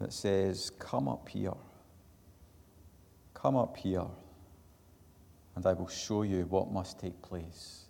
that 0.00 0.12
says, 0.12 0.70
Come 0.78 1.08
up 1.08 1.28
here. 1.28 1.54
Come 3.34 3.56
up 3.56 3.76
here, 3.76 4.06
and 5.54 5.66
I 5.66 5.74
will 5.74 5.88
show 5.88 6.22
you 6.22 6.46
what 6.48 6.72
must 6.72 6.98
take 6.98 7.20
place 7.20 7.84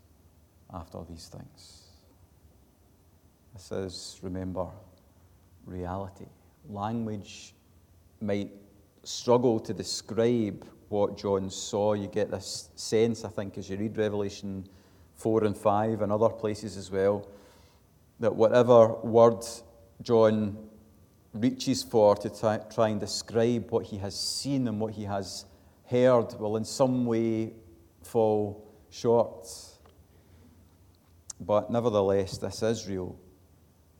after 0.73 0.99
these 1.09 1.29
things. 1.29 1.85
This 3.53 3.71
is, 3.71 4.19
remember, 4.23 4.67
reality. 5.65 6.27
Language 6.69 7.55
might 8.21 8.51
struggle 9.05 9.61
to 9.61 9.73
describe 9.73 10.67
what 10.89 11.17
John 11.17 11.51
saw. 11.51 11.93
You 11.93 12.09
get 12.09 12.31
this 12.31 12.71
sense, 12.75 13.25
I 13.25 13.29
think, 13.29 13.57
as 13.59 13.71
you 13.71 13.77
read 13.77 13.97
Revelation 13.97 14.67
4 15.17 15.45
and 15.45 15.57
5 15.57 16.03
and 16.03 16.11
other 16.11 16.29
places 16.29 16.77
as 16.77 16.91
well, 16.91 17.29
that 18.19 18.35
whatever 18.35 18.95
word 19.03 19.45
John 20.03 20.57
reaches 21.35 21.83
for 21.83 22.15
to 22.15 22.31
try, 22.31 22.59
try 22.73 22.89
and 22.89 23.01
describe 23.01 23.71
what 23.71 23.87
he 23.87 23.99
has 23.99 24.19
seen 24.19 24.69
and 24.69 24.81
what 24.81 24.95
he 24.95 25.05
has 25.05 25.45
heard 25.87 26.33
will 26.39 26.57
in 26.57 26.65
some 26.65 27.05
way 27.05 27.53
fall 28.03 28.65
short. 28.91 29.49
But 31.41 31.71
nevertheless, 31.71 32.39
this 32.39 32.63
is 32.63 32.89
real, 32.89 33.19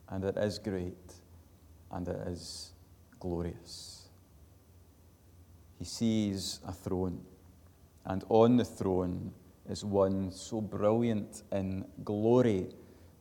and 0.09 0.23
it 0.23 0.37
is 0.37 0.57
great, 0.57 1.13
and 1.91 2.07
it 2.07 2.27
is 2.27 2.71
glorious. 3.19 4.07
He 5.77 5.85
sees 5.85 6.61
a 6.65 6.71
throne, 6.71 7.21
and 8.05 8.23
on 8.29 8.55
the 8.55 8.65
throne 8.65 9.33
is 9.69 9.83
one 9.83 10.31
so 10.31 10.61
brilliant 10.61 11.43
in 11.51 11.85
glory 12.03 12.69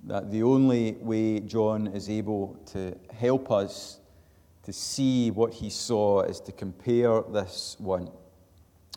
that 0.05 0.31
the 0.31 0.43
only 0.43 0.93
way 1.01 1.41
John 1.41 1.89
is 1.89 2.09
able 2.09 2.57
to 2.67 2.97
help 3.13 3.51
us 3.51 3.99
to 4.65 4.73
see 4.73 5.31
what 5.31 5.53
he 5.55 5.71
saw 5.71 6.23
is 6.23 6.41
to 6.41 6.53
compare 6.53 7.23
this 7.23 7.77
one, 7.79 8.11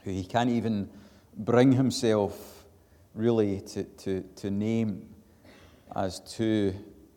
who 0.03 0.11
he 0.11 0.23
can't 0.23 0.49
even 0.49 0.89
bring 1.37 1.71
himself 1.73 2.65
really 3.13 3.61
to, 3.61 3.83
to, 3.83 4.21
to 4.35 4.49
name 4.49 5.07
as 5.95 6.19
two 6.21 6.73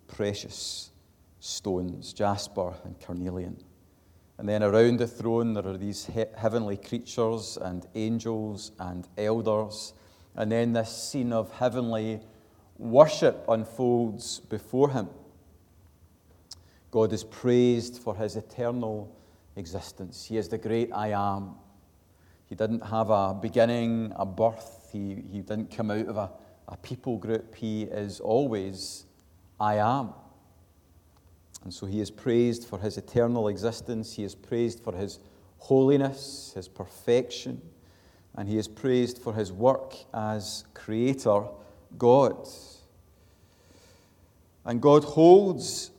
precious 0.09 0.91
stones, 1.39 2.13
jasper 2.13 2.75
and 2.85 2.99
carnelian. 3.01 3.57
And 4.39 4.49
then 4.49 4.63
around 4.63 4.99
the 4.99 5.07
throne, 5.07 5.55
there 5.55 5.67
are 5.67 5.77
these 5.77 6.07
he- 6.07 6.25
heavenly 6.37 6.77
creatures 6.79 7.59
and 7.61 7.87
angels 7.95 8.73
and 8.79 9.07
elders. 9.19 9.93
And 10.35 10.51
then 10.51 10.73
this 10.73 10.91
scene 10.91 11.33
of 11.33 11.53
heavenly 11.53 12.21
worship 12.79 13.45
unfolds 13.49 14.41
before 14.41 14.91
him. 14.91 15.09
God 16.91 17.13
is 17.13 17.25
praised 17.25 18.03
for 18.03 18.17
his 18.17 18.37
eternal 18.37 19.15
existence. 19.57 20.25
He 20.25 20.37
is 20.37 20.49
the 20.49 20.59
great 20.59 20.93
I 20.93 21.09
am. 21.09 21.55
He 22.47 22.55
didn't 22.55 22.81
have 22.81 23.11
a 23.11 23.33
beginning, 23.33 24.13
a 24.17 24.27
birth. 24.27 24.89
He, 24.93 25.23
he 25.31 25.41
didn't 25.41 25.71
come 25.71 25.91
out 25.91 26.07
of 26.07 26.17
a, 26.17 26.31
a 26.69 26.77
people 26.77 27.17
group. 27.17 27.55
He 27.55 27.85
is 27.85 28.19
always 28.19 29.05
I 29.61 29.77
am. 29.77 30.15
And 31.63 31.73
so 31.73 31.87
he 31.87 32.01
is 32.01 32.11
praised 32.11 32.65
for 32.65 32.79
his 32.79 32.97
eternal 32.97 33.49
existence. 33.49 34.15
He 34.15 34.25
is 34.25 34.35
praised 34.35 34.83
for 34.83 34.97
his 34.97 35.21
holiness, 35.59 36.53
his 36.55 36.67
perfection, 36.67 37.61
and 38.35 38.49
he 38.49 38.59
is 38.59 38.67
praised 38.67 39.19
for 39.19 39.35
his 39.35 39.53
work 39.53 39.95
as 40.15 40.65
creator 40.75 41.45
God. 41.99 42.49
And 44.65 44.81
God 44.81 45.05
holds 45.05 45.91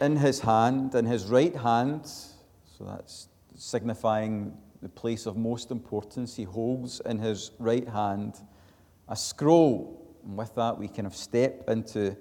in 0.00 0.16
his 0.16 0.40
hand, 0.40 0.94
in 0.94 1.04
his 1.04 1.26
right 1.26 1.54
hand, 1.54 2.06
so 2.06 2.84
that's 2.84 3.28
signifying 3.54 4.56
the 4.82 4.88
place 4.88 5.26
of 5.26 5.36
most 5.36 5.70
importance, 5.70 6.36
he 6.36 6.44
holds 6.44 7.00
in 7.00 7.18
his 7.18 7.50
right 7.58 7.88
hand 7.88 8.34
a 9.08 9.16
scroll. 9.16 10.14
And 10.24 10.36
with 10.36 10.54
that, 10.54 10.78
we 10.78 10.88
kind 10.88 11.06
of 11.06 11.16
step 11.16 11.68
into 11.68 12.16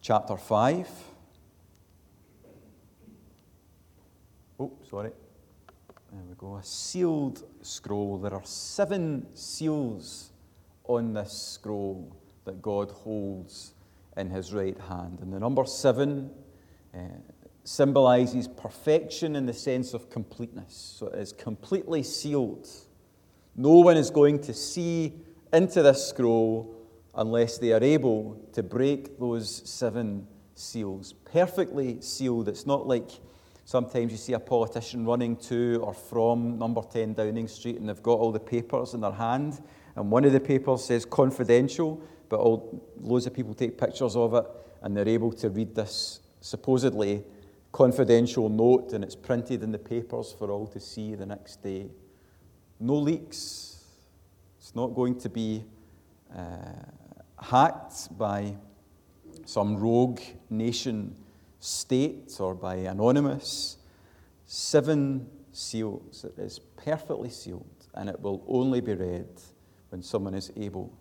chapter 0.00 0.36
5. 0.36 0.88
Oh, 4.58 4.72
sorry. 4.88 5.12
There 6.12 6.22
we 6.28 6.34
go. 6.36 6.56
A 6.56 6.64
sealed 6.64 7.44
scroll. 7.62 8.18
There 8.18 8.34
are 8.34 8.44
seven 8.44 9.26
seals 9.34 10.32
on 10.84 11.12
this 11.12 11.32
scroll 11.32 12.16
that 12.44 12.60
God 12.60 12.90
holds 12.90 13.74
in 14.16 14.28
his 14.28 14.52
right 14.52 14.76
hand. 14.88 15.20
And 15.20 15.32
the 15.32 15.38
number 15.38 15.64
seven 15.64 16.30
uh, 16.94 16.98
symbolizes 17.64 18.48
perfection 18.48 19.36
in 19.36 19.46
the 19.46 19.52
sense 19.52 19.94
of 19.94 20.10
completeness. 20.10 20.96
So 20.98 21.06
it 21.08 21.18
is 21.18 21.32
completely 21.32 22.02
sealed. 22.02 22.68
No 23.56 23.74
one 23.74 23.96
is 23.96 24.10
going 24.10 24.40
to 24.40 24.54
see 24.54 25.12
into 25.52 25.82
this 25.82 26.08
scroll 26.08 26.74
unless 27.14 27.58
they 27.58 27.72
are 27.72 27.82
able 27.82 28.40
to 28.52 28.62
break 28.62 29.18
those 29.18 29.68
seven 29.68 30.26
seals. 30.54 31.12
Perfectly 31.12 32.00
sealed. 32.00 32.48
It's 32.48 32.66
not 32.66 32.86
like 32.86 33.10
sometimes 33.64 34.12
you 34.12 34.18
see 34.18 34.32
a 34.32 34.40
politician 34.40 35.04
running 35.04 35.36
to 35.36 35.80
or 35.82 35.94
from 35.94 36.58
number 36.58 36.82
10 36.82 37.14
Downing 37.14 37.48
Street 37.48 37.76
and 37.76 37.88
they've 37.88 38.02
got 38.02 38.18
all 38.18 38.32
the 38.32 38.40
papers 38.40 38.94
in 38.94 39.00
their 39.00 39.12
hand, 39.12 39.60
and 39.96 40.10
one 40.10 40.24
of 40.24 40.32
the 40.32 40.40
papers 40.40 40.84
says 40.84 41.04
confidential, 41.04 42.00
but 42.28 42.38
all, 42.38 42.84
loads 43.00 43.26
of 43.26 43.34
people 43.34 43.54
take 43.54 43.76
pictures 43.78 44.16
of 44.16 44.34
it 44.34 44.44
and 44.82 44.96
they're 44.96 45.08
able 45.08 45.32
to 45.32 45.50
read 45.50 45.74
this 45.74 46.20
supposedly 46.40 47.24
confidential 47.72 48.48
note 48.48 48.92
and 48.92 49.04
it's 49.04 49.14
printed 49.14 49.62
in 49.62 49.72
the 49.72 49.78
papers 49.78 50.34
for 50.36 50.50
all 50.50 50.66
to 50.66 50.80
see 50.80 51.14
the 51.14 51.26
next 51.26 51.62
day. 51.62 51.88
No 52.78 52.96
leaks. 52.96 53.84
It's 54.58 54.74
not 54.74 54.88
going 54.88 55.18
to 55.20 55.28
be 55.28 55.64
uh, 56.36 56.42
hacked 57.40 58.16
by 58.18 58.56
some 59.44 59.76
rogue 59.76 60.20
nation 60.48 61.14
state 61.60 62.32
or 62.40 62.54
by 62.54 62.76
anonymous. 62.76 63.78
Seven 64.46 65.28
seals. 65.52 66.24
It 66.24 66.38
is 66.40 66.58
perfectly 66.58 67.30
sealed 67.30 67.66
and 67.94 68.08
it 68.08 68.20
will 68.20 68.42
only 68.48 68.80
be 68.80 68.94
read 68.94 69.28
when 69.90 70.02
someone 70.02 70.34
is 70.34 70.50
able 70.56 70.92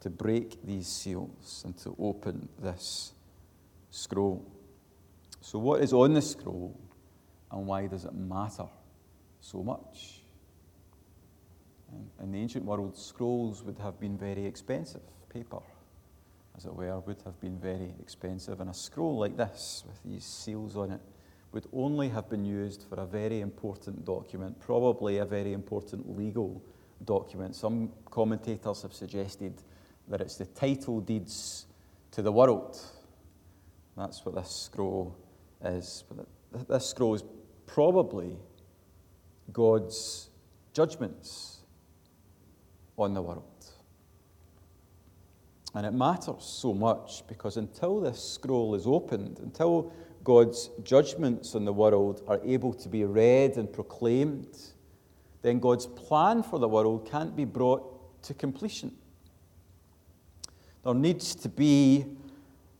to 0.00 0.10
break 0.10 0.64
these 0.64 0.88
seals 0.88 1.62
and 1.64 1.76
to 1.78 1.94
open 1.98 2.48
this 2.60 3.12
scroll. 3.90 4.44
So, 5.42 5.58
what 5.58 5.82
is 5.82 5.92
on 5.92 6.14
the 6.14 6.22
scroll 6.22 6.78
and 7.50 7.66
why 7.66 7.88
does 7.88 8.04
it 8.04 8.14
matter 8.14 8.66
so 9.40 9.62
much? 9.64 10.22
In 12.22 12.30
the 12.30 12.38
ancient 12.38 12.64
world, 12.64 12.96
scrolls 12.96 13.62
would 13.64 13.78
have 13.78 13.98
been 13.98 14.16
very 14.16 14.46
expensive. 14.46 15.02
Paper, 15.28 15.58
as 16.56 16.64
it 16.64 16.72
were, 16.72 16.98
would 17.00 17.20
have 17.24 17.38
been 17.40 17.58
very 17.58 17.92
expensive. 18.00 18.60
And 18.60 18.70
a 18.70 18.74
scroll 18.74 19.18
like 19.18 19.36
this, 19.36 19.82
with 19.84 20.00
these 20.04 20.24
seals 20.24 20.76
on 20.76 20.92
it, 20.92 21.00
would 21.50 21.66
only 21.72 22.08
have 22.08 22.30
been 22.30 22.44
used 22.44 22.84
for 22.88 23.00
a 23.00 23.04
very 23.04 23.40
important 23.40 24.04
document, 24.04 24.58
probably 24.60 25.18
a 25.18 25.24
very 25.24 25.52
important 25.52 26.16
legal 26.16 26.62
document. 27.04 27.56
Some 27.56 27.90
commentators 28.10 28.82
have 28.82 28.94
suggested 28.94 29.54
that 30.08 30.20
it's 30.20 30.36
the 30.36 30.46
title 30.46 31.00
deeds 31.00 31.66
to 32.12 32.22
the 32.22 32.32
world. 32.32 32.80
That's 33.96 34.24
what 34.24 34.36
this 34.36 34.50
scroll 34.50 35.16
is. 35.64 36.04
This 36.68 36.86
scroll 36.86 37.14
is 37.14 37.24
probably 37.66 38.36
God's 39.52 40.28
judgments 40.72 41.60
on 42.98 43.14
the 43.14 43.22
world. 43.22 43.44
And 45.74 45.86
it 45.86 45.92
matters 45.92 46.44
so 46.44 46.74
much 46.74 47.26
because 47.26 47.56
until 47.56 48.00
this 48.00 48.22
scroll 48.22 48.74
is 48.74 48.86
opened, 48.86 49.38
until 49.38 49.92
God's 50.22 50.70
judgments 50.84 51.54
on 51.54 51.64
the 51.64 51.72
world 51.72 52.22
are 52.28 52.40
able 52.44 52.74
to 52.74 52.88
be 52.88 53.04
read 53.04 53.56
and 53.56 53.72
proclaimed, 53.72 54.58
then 55.40 55.58
God's 55.58 55.86
plan 55.86 56.42
for 56.42 56.58
the 56.58 56.68
world 56.68 57.08
can't 57.10 57.34
be 57.34 57.44
brought 57.44 58.22
to 58.24 58.34
completion. 58.34 58.92
There 60.84 60.94
needs 60.94 61.34
to 61.36 61.48
be 61.48 62.04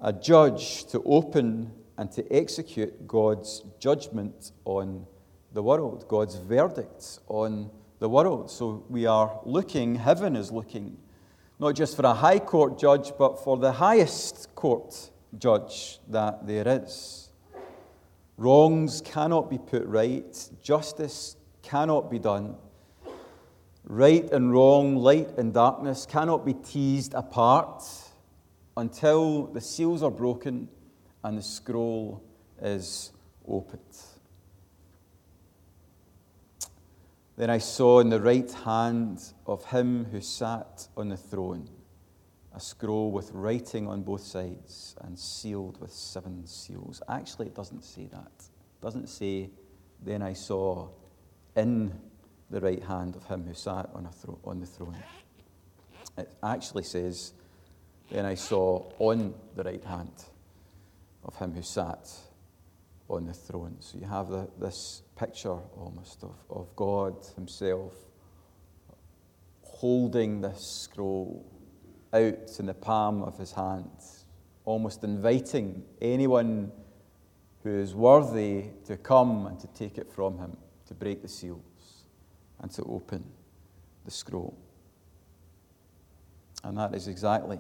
a 0.01 0.13
judge 0.13 0.85
to 0.87 1.03
open 1.05 1.73
and 1.99 2.11
to 2.13 2.33
execute 2.33 3.07
God's 3.07 3.63
judgment 3.79 4.53
on 4.65 5.07
the 5.53 5.63
world, 5.63 6.07
God's 6.09 6.37
verdict 6.37 7.19
on 7.29 7.71
the 7.99 8.09
world. 8.09 8.51
So 8.51 8.85
we 8.89 9.07
are 9.07 9.41
looking, 9.45 9.97
heaven 9.97 10.35
is 10.37 10.51
looking, 10.51 10.97
not 11.59 11.75
just 11.75 11.95
for 11.97 12.05
a 12.05 12.15
high 12.15 12.39
court 12.39 12.79
judge, 12.79 13.13
but 13.19 13.43
for 13.45 13.57
the 13.57 13.73
highest 13.73 14.55
court 14.55 15.11
judge 15.39 15.99
that 16.09 16.47
there 16.47 16.67
is. 16.67 17.31
Wrongs 18.37 19.03
cannot 19.03 19.51
be 19.51 19.59
put 19.59 19.85
right, 19.87 20.51
justice 20.63 21.37
cannot 21.63 22.11
be 22.11 22.19
done. 22.19 22.57
Right 23.85 24.31
and 24.33 24.53
wrong, 24.53 24.97
light 24.97 25.37
and 25.39 25.53
darkness 25.53 26.07
cannot 26.07 26.47
be 26.47 26.55
teased 26.55 27.15
apart 27.15 27.85
until 28.77 29.47
the 29.47 29.61
seals 29.61 30.03
are 30.03 30.11
broken 30.11 30.69
and 31.25 31.39
the 31.39 31.43
scroll 31.43 32.23
is 32.61 33.13
opened. 33.47 33.81
Then 37.37 37.51
I 37.51 37.59
saw 37.59 38.01
in 38.01 38.11
the 38.11 38.21
right 38.21 38.51
hand 38.51 39.21
of 39.47 39.65
him 39.65 40.05
who 40.05 40.21
sat 40.21 40.89
on 40.97 41.09
the 41.09 41.17
throne 41.17 41.69
a 42.55 42.61
scroll 42.61 43.11
with 43.11 43.31
writing 43.33 43.89
on 43.89 44.03
both 44.03 44.21
sides 44.21 44.95
and 45.01 45.19
sealed 45.19 45.81
with 45.81 45.91
seven 45.91 46.47
seals. 46.47 47.01
Actually, 47.09 47.47
it 47.47 47.55
doesn't 47.55 47.83
say 47.83 48.07
that. 48.13 48.31
It 48.37 48.83
doesn't 48.83 49.09
say, 49.09 49.49
Then 50.05 50.21
I 50.21 50.35
saw 50.35 50.89
in 51.57 51.99
the 52.51 52.61
right 52.61 52.83
hand 52.83 53.17
of 53.17 53.25
him 53.25 53.47
who 53.47 53.55
sat 53.55 53.89
on, 53.95 54.07
thro- 54.13 54.39
on 54.45 54.61
the 54.61 54.67
throne. 54.67 55.03
It 56.19 56.31
actually 56.43 56.83
says, 56.83 57.33
Then 58.11 58.27
I 58.27 58.35
saw 58.35 58.85
on 58.99 59.33
the 59.57 59.63
right 59.63 59.85
hand 59.85 60.13
of 61.25 61.37
him 61.37 61.53
who 61.53 61.63
sat 61.63 62.09
on 63.09 63.27
the 63.27 63.35
throne. 63.35 63.77
So 63.81 63.99
you 63.99 64.07
have 64.07 64.29
the, 64.29 64.49
this 64.59 65.03
picture 65.17 65.59
almost 65.77 66.23
of, 66.25 66.35
of 66.51 66.75
God 66.77 67.15
Himself 67.37 67.95
holding 69.63 70.41
this 70.41 70.65
scroll 70.65 71.45
out 72.13 72.59
in 72.59 72.67
the 72.67 72.75
palm 72.75 73.23
of 73.23 73.39
His 73.39 73.53
hand, 73.53 73.91
almost 74.65 75.05
inviting 75.05 75.83
anyone 76.01 76.71
who 77.63 77.79
is 77.79 77.95
worthy 77.95 78.67
to 78.87 78.97
come 78.97 79.47
and 79.47 79.59
to 79.61 79.67
take 79.69 79.99
it 79.99 80.11
from 80.13 80.39
Him, 80.39 80.57
to 80.87 80.95
break 80.95 81.23
the 81.23 81.29
seals 81.29 82.05
and 82.61 82.71
to 82.73 82.83
open 82.85 83.25
the 84.05 84.11
scroll. 84.11 84.57
And 86.65 86.79
that 86.79 86.95
is 86.95 87.09
exactly 87.09 87.59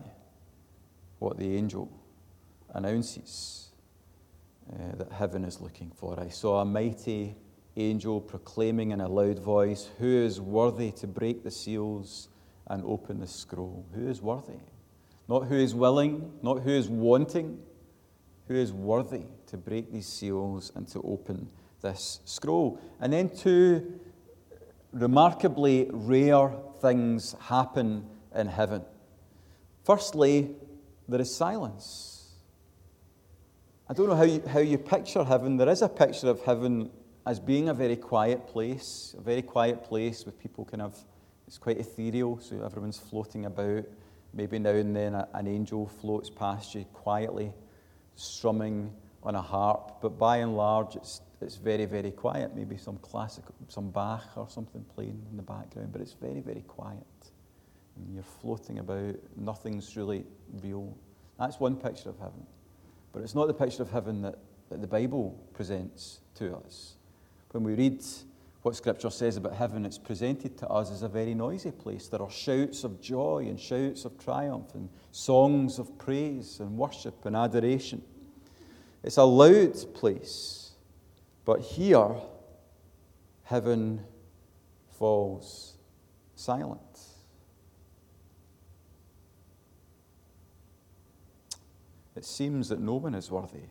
what 1.18 1.38
the 1.38 1.56
angel 1.56 1.90
announces 2.72 3.68
uh, 4.72 4.96
that 4.96 5.12
heaven 5.12 5.44
is 5.44 5.60
looking 5.60 5.90
for. 5.90 6.18
I 6.18 6.28
saw 6.28 6.60
a 6.60 6.64
mighty 6.64 7.36
angel 7.76 8.20
proclaiming 8.20 8.90
in 8.90 9.00
a 9.00 9.08
loud 9.08 9.38
voice, 9.38 9.90
Who 9.98 10.06
is 10.06 10.40
worthy 10.40 10.90
to 10.92 11.06
break 11.06 11.42
the 11.42 11.50
seals 11.50 12.28
and 12.66 12.82
open 12.84 13.20
the 13.20 13.26
scroll? 13.26 13.86
Who 13.94 14.08
is 14.08 14.20
worthy? 14.20 14.60
Not 15.28 15.46
who 15.46 15.56
is 15.56 15.74
willing, 15.74 16.32
not 16.42 16.62
who 16.62 16.70
is 16.70 16.88
wanting, 16.88 17.58
who 18.48 18.54
is 18.54 18.72
worthy 18.72 19.22
to 19.46 19.56
break 19.56 19.92
these 19.92 20.06
seals 20.06 20.72
and 20.74 20.86
to 20.88 21.00
open 21.02 21.48
this 21.80 22.20
scroll. 22.24 22.80
And 23.00 23.12
then 23.12 23.28
two 23.30 24.00
remarkably 24.92 25.88
rare 25.90 26.52
things 26.80 27.34
happen 27.40 28.06
in 28.34 28.46
heaven. 28.48 28.82
Firstly, 29.84 30.54
there 31.08 31.20
is 31.20 31.34
silence. 31.34 32.11
I 33.92 33.94
don't 33.94 34.08
know 34.08 34.16
how 34.16 34.22
you, 34.22 34.42
how 34.48 34.60
you 34.60 34.78
picture 34.78 35.22
heaven. 35.22 35.58
There 35.58 35.68
is 35.68 35.82
a 35.82 35.88
picture 35.90 36.28
of 36.28 36.42
heaven 36.42 36.88
as 37.26 37.38
being 37.38 37.68
a 37.68 37.74
very 37.74 37.96
quiet 37.96 38.46
place, 38.46 39.14
a 39.18 39.20
very 39.20 39.42
quiet 39.42 39.84
place 39.84 40.24
with 40.24 40.38
people 40.38 40.64
kind 40.64 40.80
of, 40.80 40.98
it's 41.46 41.58
quite 41.58 41.76
ethereal, 41.76 42.38
so 42.40 42.62
everyone's 42.64 42.98
floating 42.98 43.44
about. 43.44 43.84
Maybe 44.32 44.58
now 44.58 44.70
and 44.70 44.96
then 44.96 45.14
a, 45.14 45.28
an 45.34 45.46
angel 45.46 45.88
floats 46.00 46.30
past 46.30 46.74
you 46.74 46.86
quietly, 46.94 47.52
strumming 48.16 48.94
on 49.22 49.34
a 49.34 49.42
harp. 49.42 50.00
But 50.00 50.18
by 50.18 50.38
and 50.38 50.56
large, 50.56 50.96
it's, 50.96 51.20
it's 51.42 51.56
very, 51.56 51.84
very 51.84 52.12
quiet. 52.12 52.56
Maybe 52.56 52.78
some 52.78 52.96
classic, 52.96 53.44
some 53.68 53.90
Bach 53.90 54.24
or 54.36 54.48
something 54.48 54.86
playing 54.94 55.22
in 55.30 55.36
the 55.36 55.42
background, 55.42 55.92
but 55.92 56.00
it's 56.00 56.14
very, 56.14 56.40
very 56.40 56.62
quiet. 56.62 57.04
And 57.96 58.14
you're 58.14 58.24
floating 58.40 58.78
about, 58.78 59.16
nothing's 59.36 59.94
really 59.98 60.24
real. 60.62 60.96
That's 61.38 61.60
one 61.60 61.76
picture 61.76 62.08
of 62.08 62.18
heaven. 62.18 62.46
But 63.12 63.22
it's 63.22 63.34
not 63.34 63.46
the 63.46 63.54
picture 63.54 63.82
of 63.82 63.90
heaven 63.90 64.22
that, 64.22 64.38
that 64.70 64.80
the 64.80 64.86
Bible 64.86 65.38
presents 65.52 66.20
to 66.36 66.56
us. 66.56 66.94
When 67.50 67.64
we 67.64 67.74
read 67.74 68.02
what 68.62 68.76
Scripture 68.76 69.10
says 69.10 69.36
about 69.36 69.54
heaven, 69.54 69.84
it's 69.84 69.98
presented 69.98 70.56
to 70.58 70.68
us 70.68 70.90
as 70.90 71.02
a 71.02 71.08
very 71.08 71.34
noisy 71.34 71.72
place. 71.72 72.08
There 72.08 72.22
are 72.22 72.30
shouts 72.30 72.84
of 72.84 73.00
joy 73.00 73.46
and 73.48 73.60
shouts 73.60 74.04
of 74.04 74.18
triumph 74.18 74.74
and 74.74 74.88
songs 75.10 75.78
of 75.78 75.98
praise 75.98 76.60
and 76.60 76.78
worship 76.78 77.26
and 77.26 77.36
adoration. 77.36 78.02
It's 79.02 79.16
a 79.16 79.24
loud 79.24 79.94
place. 79.94 80.70
But 81.44 81.60
here, 81.60 82.14
heaven 83.42 84.04
falls 84.96 85.74
silent. 86.36 86.91
It 92.22 92.26
seems 92.26 92.68
that 92.68 92.78
no 92.78 92.94
one 92.94 93.16
is 93.16 93.32
worthy 93.32 93.66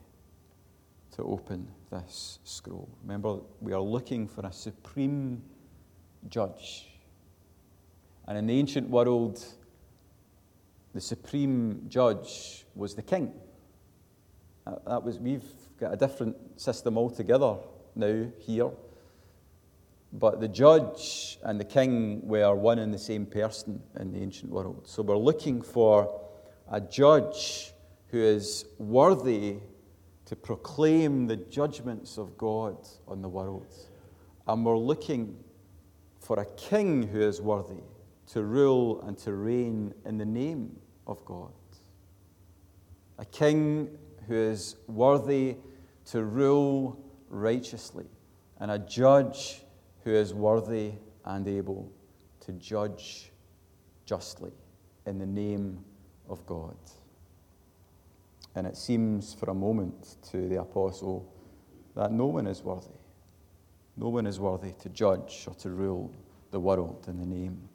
to 1.15 1.23
open 1.23 1.69
this 1.89 2.39
scroll. 2.43 2.89
Remember, 3.01 3.39
we 3.61 3.71
are 3.71 3.79
looking 3.79 4.27
for 4.27 4.45
a 4.45 4.51
supreme 4.51 5.41
judge. 6.27 6.89
And 8.27 8.37
in 8.37 8.47
the 8.47 8.59
ancient 8.59 8.89
world, 8.89 9.41
the 10.93 10.99
supreme 10.99 11.85
judge 11.87 12.65
was 12.75 12.93
the 12.93 13.01
king. 13.01 13.31
That 14.85 15.01
was, 15.01 15.17
we've 15.17 15.49
got 15.79 15.93
a 15.93 15.95
different 15.95 16.35
system 16.59 16.97
altogether 16.97 17.55
now 17.95 18.25
here. 18.37 18.71
But 20.11 20.41
the 20.41 20.49
judge 20.49 21.39
and 21.43 21.57
the 21.57 21.63
king 21.63 22.27
were 22.27 22.53
one 22.53 22.79
and 22.79 22.93
the 22.93 22.99
same 22.99 23.27
person 23.27 23.81
in 23.97 24.11
the 24.11 24.19
ancient 24.21 24.51
world. 24.51 24.89
So 24.89 25.03
we're 25.03 25.15
looking 25.15 25.61
for 25.61 26.19
a 26.69 26.81
judge 26.81 27.70
who 28.12 28.19
is 28.19 28.65
worthy 28.78 29.58
to 30.26 30.36
proclaim 30.36 31.28
the 31.28 31.38
judgments 31.38 32.17
of 32.17 32.38
God 32.38 32.78
on 33.08 33.21
the 33.21 33.30
world. 33.30 33.74
And 34.47 34.65
we're 34.65 34.78
looking 34.78 35.38
for 36.19 36.39
a 36.39 36.45
king 36.58 37.08
who 37.08 37.21
is 37.21 37.41
worthy 37.41 37.84
to 38.28 38.43
rule 38.43 39.02
and 39.02 39.17
to 39.19 39.34
reign 39.34 39.93
in 40.06 40.17
the 40.17 40.26
name 40.26 40.78
of 41.08 41.24
God. 41.26 41.52
A 43.17 43.26
king 43.26 43.97
who 44.28 44.36
is 44.36 44.76
worthy 44.88 45.56
to 46.06 46.24
rule 46.24 46.97
righteously, 47.30 48.06
and 48.60 48.71
a 48.71 48.80
judge 48.80 49.62
who 50.04 50.12
is 50.12 50.34
worthy 50.34 50.93
and 51.26 51.47
able 51.47 51.91
to 52.41 52.52
judge 52.54 53.32
justly 54.06 54.52
in 55.06 55.17
the 55.17 55.26
name 55.26 55.84
of 56.28 56.45
God. 56.45 56.76
And 58.55 58.67
it 58.67 58.77
seems 58.77 59.33
for 59.33 59.49
a 59.49 59.53
moment 59.53 60.17
to 60.31 60.47
the 60.49 60.59
apostle 60.59 61.31
that 61.95 62.11
no 62.11 62.25
one 62.25 62.47
is 62.47 62.63
worthy. 62.63 62.89
No 63.97 64.09
one 64.09 64.25
is 64.25 64.39
worthy 64.39 64.73
to 64.79 64.89
judge 64.89 65.45
or 65.47 65.53
to 65.55 65.69
rule 65.69 66.11
the 66.51 66.59
world 66.59 67.05
in 67.07 67.17
the 67.17 67.25
name 67.25 67.69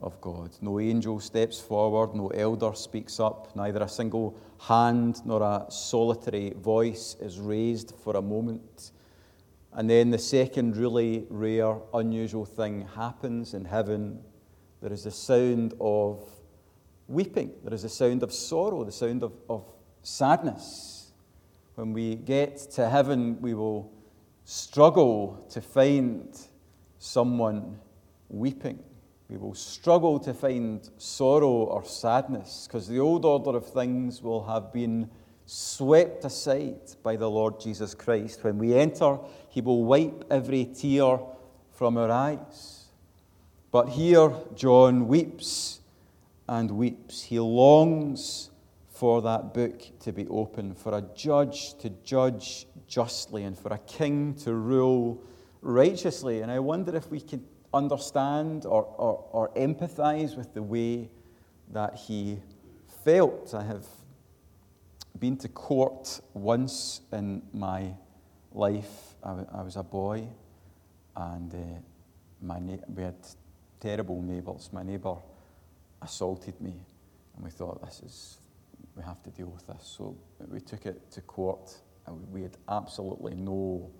of 0.00 0.20
God. 0.20 0.50
No 0.60 0.78
angel 0.78 1.20
steps 1.20 1.60
forward, 1.60 2.14
no 2.14 2.28
elder 2.28 2.72
speaks 2.74 3.18
up, 3.18 3.54
neither 3.56 3.82
a 3.82 3.88
single 3.88 4.36
hand 4.58 5.20
nor 5.24 5.42
a 5.42 5.66
solitary 5.70 6.50
voice 6.50 7.16
is 7.20 7.38
raised 7.38 7.94
for 8.02 8.16
a 8.16 8.22
moment. 8.22 8.92
And 9.72 9.88
then 9.88 10.10
the 10.10 10.18
second 10.18 10.76
really 10.76 11.26
rare, 11.28 11.76
unusual 11.94 12.44
thing 12.44 12.86
happens 12.94 13.54
in 13.54 13.64
heaven. 13.64 14.20
There 14.80 14.92
is 14.92 15.04
the 15.04 15.10
sound 15.10 15.74
of 15.80 16.24
weeping, 17.08 17.52
there 17.62 17.74
is 17.74 17.82
the 17.82 17.88
sound 17.88 18.22
of 18.22 18.32
sorrow, 18.32 18.84
the 18.84 18.92
sound 18.92 19.22
of, 19.22 19.32
of 19.48 19.64
sadness. 20.06 21.10
When 21.74 21.92
we 21.92 22.14
get 22.14 22.58
to 22.72 22.88
heaven, 22.88 23.40
we 23.40 23.54
will 23.54 23.92
struggle 24.44 25.44
to 25.50 25.60
find 25.60 26.38
someone 27.00 27.80
weeping. 28.28 28.78
We 29.28 29.36
will 29.36 29.54
struggle 29.54 30.20
to 30.20 30.32
find 30.32 30.88
sorrow 30.96 31.48
or 31.48 31.84
sadness 31.84 32.68
because 32.68 32.86
the 32.86 33.00
old 33.00 33.24
order 33.24 33.56
of 33.56 33.66
things 33.66 34.22
will 34.22 34.44
have 34.44 34.72
been 34.72 35.10
swept 35.44 36.24
aside 36.24 36.80
by 37.02 37.16
the 37.16 37.28
Lord 37.28 37.58
Jesus 37.58 37.92
Christ. 37.92 38.44
When 38.44 38.58
we 38.58 38.74
enter, 38.74 39.18
He 39.48 39.60
will 39.60 39.84
wipe 39.84 40.24
every 40.30 40.66
tear 40.66 41.18
from 41.72 41.98
our 41.98 42.12
eyes. 42.12 42.84
But 43.72 43.88
here, 43.88 44.32
John 44.54 45.08
weeps 45.08 45.80
and 46.48 46.70
weeps. 46.70 47.22
He 47.22 47.40
longs 47.40 48.50
for 48.98 49.20
that 49.20 49.52
book 49.52 49.82
to 50.00 50.10
be 50.10 50.26
open, 50.28 50.74
for 50.74 50.96
a 50.96 51.02
judge 51.14 51.76
to 51.78 51.90
judge 52.02 52.66
justly, 52.88 53.44
and 53.44 53.58
for 53.58 53.72
a 53.72 53.78
king 53.78 54.34
to 54.34 54.54
rule 54.54 55.22
righteously. 55.60 56.40
And 56.40 56.50
I 56.50 56.60
wonder 56.60 56.96
if 56.96 57.10
we 57.10 57.20
can 57.20 57.44
understand 57.74 58.64
or, 58.64 58.84
or, 58.84 59.28
or 59.32 59.50
empathize 59.54 60.34
with 60.34 60.54
the 60.54 60.62
way 60.62 61.10
that 61.72 61.94
he 61.94 62.38
felt. 63.04 63.52
I 63.52 63.64
have 63.64 63.84
been 65.18 65.36
to 65.38 65.48
court 65.48 66.20
once 66.32 67.02
in 67.12 67.42
my 67.52 67.92
life. 68.52 69.14
I, 69.22 69.62
was 69.62 69.76
a 69.76 69.82
boy, 69.82 70.26
and 71.14 71.52
uh, 71.52 71.58
my 72.40 72.60
na- 72.60 72.84
we 72.88 73.02
had 73.02 73.16
terrible 73.78 74.22
neighbours. 74.22 74.70
My 74.72 74.82
neighbour 74.82 75.16
assaulted 76.00 76.58
me, 76.62 76.86
and 77.34 77.44
we 77.44 77.50
thought, 77.50 77.84
this 77.84 78.00
is 78.00 78.38
we 78.96 79.02
have 79.02 79.22
to 79.22 79.30
deal 79.30 79.48
with 79.48 79.66
this. 79.66 79.94
So 79.96 80.16
we 80.48 80.60
took 80.60 80.86
it 80.86 81.10
to 81.12 81.20
court, 81.20 81.76
and 82.06 82.26
we 82.32 82.42
had 82.42 82.56
absolutely 82.68 83.34
no 83.34 83.90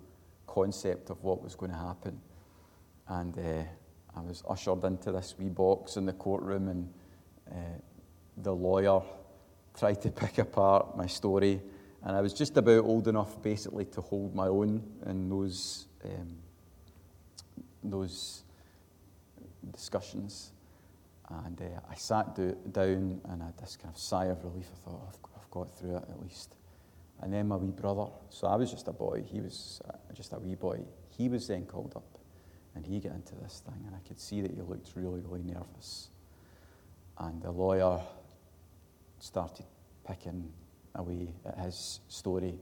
concept 0.47 1.09
of 1.09 1.23
what 1.23 1.43
was 1.43 1.55
going 1.55 1.71
to 1.71 1.77
happen. 1.77 2.19
And 3.07 3.37
uh, 3.37 3.63
I 4.17 4.21
was 4.21 4.43
ushered 4.49 4.83
into 4.83 5.11
this 5.11 5.35
wee 5.37 5.49
box 5.49 5.97
in 5.97 6.05
the 6.05 6.13
courtroom, 6.13 6.67
and 6.67 6.93
uh, 7.51 7.79
the 8.37 8.53
lawyer 8.53 9.01
tried 9.77 10.01
to 10.01 10.09
pick 10.09 10.39
apart 10.39 10.97
my 10.97 11.05
story. 11.05 11.61
And 12.03 12.15
I 12.15 12.21
was 12.21 12.33
just 12.33 12.57
about 12.57 12.83
old 12.85 13.07
enough, 13.07 13.41
basically, 13.41 13.85
to 13.85 14.01
hold 14.01 14.33
my 14.33 14.47
own 14.47 14.81
in 15.05 15.29
those, 15.29 15.87
um, 16.03 16.35
those 17.83 18.43
discussions. 19.71 20.51
And 21.29 21.61
uh, 21.61 21.79
I 21.89 21.95
sat 21.95 22.35
do- 22.35 22.57
down 22.71 23.21
and 23.29 23.43
I 23.43 23.47
had 23.47 23.57
this 23.57 23.75
kind 23.75 23.93
of 23.93 23.99
sigh 23.99 24.25
of 24.25 24.43
relief. 24.43 24.67
I 24.71 24.89
thought, 24.89 25.01
I've, 25.09 25.41
I've 25.41 25.51
got 25.51 25.77
through 25.77 25.97
it 25.97 26.03
at 26.09 26.21
least. 26.21 26.55
And 27.21 27.33
then 27.33 27.47
my 27.47 27.55
wee 27.55 27.71
brother, 27.71 28.05
so 28.29 28.47
I 28.47 28.55
was 28.55 28.71
just 28.71 28.87
a 28.87 28.93
boy, 28.93 29.23
he 29.25 29.41
was 29.41 29.81
uh, 29.89 29.93
just 30.13 30.33
a 30.33 30.39
wee 30.39 30.55
boy. 30.55 30.79
He 31.09 31.29
was 31.29 31.47
then 31.47 31.65
called 31.65 31.93
up 31.95 32.17
and 32.77 32.85
he 32.85 32.99
got 32.99 33.13
into 33.13 33.33
this 33.35 33.63
thing, 33.65 33.83
and 33.87 33.95
I 33.95 34.07
could 34.07 34.19
see 34.19 34.39
that 34.41 34.51
he 34.51 34.61
looked 34.61 34.91
really, 34.95 35.19
really 35.21 35.41
nervous. 35.41 36.09
And 37.17 37.41
the 37.41 37.49
lawyer 37.49 37.99
started 39.19 39.65
picking 40.07 40.51
away 40.93 41.33
at 41.43 41.57
his 41.57 42.01
story, 42.07 42.59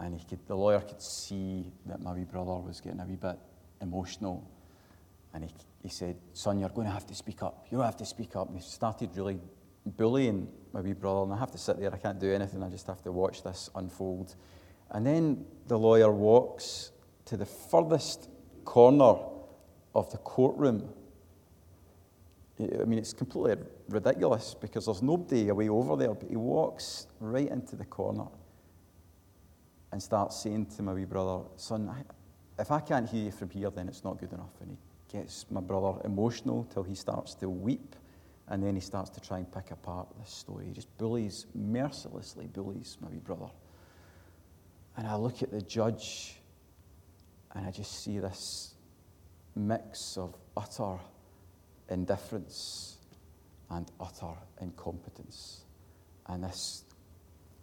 and 0.00 0.18
he 0.18 0.26
could, 0.26 0.40
the 0.48 0.56
lawyer 0.56 0.80
could 0.80 1.00
see 1.00 1.70
that 1.86 2.00
my 2.00 2.12
wee 2.12 2.24
brother 2.24 2.54
was 2.54 2.80
getting 2.80 2.98
a 2.98 3.06
wee 3.06 3.14
bit 3.14 3.38
emotional. 3.80 4.44
And 5.34 5.44
he, 5.44 5.50
he 5.82 5.88
said, 5.88 6.16
Son, 6.32 6.60
you're 6.60 6.68
going 6.68 6.86
to 6.86 6.92
have 6.92 7.06
to 7.06 7.14
speak 7.14 7.42
up. 7.42 7.66
You 7.70 7.80
have 7.80 7.96
to 7.96 8.06
speak 8.06 8.36
up. 8.36 8.48
And 8.48 8.56
he 8.56 8.62
started 8.62 9.10
really 9.16 9.40
bullying 9.84 10.48
my 10.72 10.80
wee 10.80 10.92
brother, 10.92 11.24
and 11.24 11.32
I 11.32 11.38
have 11.38 11.50
to 11.52 11.58
sit 11.58 11.80
there. 11.80 11.92
I 11.92 11.98
can't 11.98 12.20
do 12.20 12.32
anything. 12.32 12.62
I 12.62 12.68
just 12.68 12.86
have 12.86 13.02
to 13.02 13.12
watch 13.12 13.42
this 13.42 13.68
unfold. 13.74 14.36
And 14.90 15.04
then 15.04 15.44
the 15.66 15.78
lawyer 15.78 16.12
walks 16.12 16.92
to 17.26 17.36
the 17.36 17.46
furthest 17.46 18.28
corner 18.64 19.16
of 19.94 20.10
the 20.10 20.18
courtroom. 20.18 20.88
I 22.60 22.84
mean, 22.84 22.98
it's 22.98 23.12
completely 23.12 23.64
ridiculous 23.88 24.54
because 24.54 24.86
there's 24.86 25.02
nobody 25.02 25.48
away 25.48 25.68
over 25.68 25.96
there, 25.96 26.14
but 26.14 26.28
he 26.28 26.36
walks 26.36 27.08
right 27.18 27.48
into 27.48 27.74
the 27.74 27.84
corner 27.84 28.26
and 29.90 30.00
starts 30.00 30.40
saying 30.40 30.66
to 30.76 30.82
my 30.82 30.92
wee 30.92 31.04
brother, 31.04 31.44
Son, 31.56 31.92
if 32.58 32.70
I 32.70 32.80
can't 32.80 33.08
hear 33.08 33.24
you 33.24 33.32
from 33.32 33.50
here, 33.50 33.70
then 33.70 33.88
it's 33.88 34.04
not 34.04 34.20
good 34.20 34.32
enough. 34.32 34.52
And 34.60 34.70
he 34.70 34.76
gets 35.12 35.46
my 35.50 35.60
brother 35.60 36.00
emotional 36.04 36.66
till 36.72 36.82
he 36.82 36.94
starts 36.94 37.34
to 37.36 37.48
weep, 37.48 37.94
and 38.48 38.62
then 38.62 38.74
he 38.74 38.80
starts 38.80 39.10
to 39.10 39.20
try 39.20 39.38
and 39.38 39.52
pick 39.52 39.70
apart 39.70 40.08
this 40.18 40.30
story. 40.30 40.66
He 40.66 40.72
just 40.72 40.96
bullies, 40.98 41.46
mercilessly 41.54 42.46
bullies 42.46 42.96
my 43.00 43.08
wee 43.08 43.18
brother. 43.18 43.50
And 44.96 45.06
I 45.06 45.14
look 45.16 45.42
at 45.42 45.50
the 45.50 45.62
judge 45.62 46.36
and 47.54 47.66
I 47.66 47.70
just 47.70 48.02
see 48.02 48.18
this 48.18 48.74
mix 49.54 50.16
of 50.16 50.34
utter 50.56 50.98
indifference 51.88 52.96
and 53.70 53.90
utter 54.00 54.34
incompetence. 54.60 55.64
And 56.26 56.44
this 56.44 56.84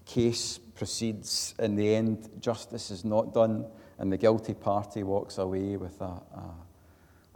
case 0.05 0.57
proceeds. 0.57 1.53
In 1.59 1.75
the 1.75 1.95
end, 1.95 2.29
justice 2.39 2.91
is 2.91 3.05
not 3.05 3.33
done, 3.33 3.65
and 3.97 4.12
the 4.12 4.17
guilty 4.17 4.53
party 4.53 5.03
walks 5.03 5.38
away 5.38 5.77
with 5.77 5.99
a, 6.01 6.05
a, 6.05 6.55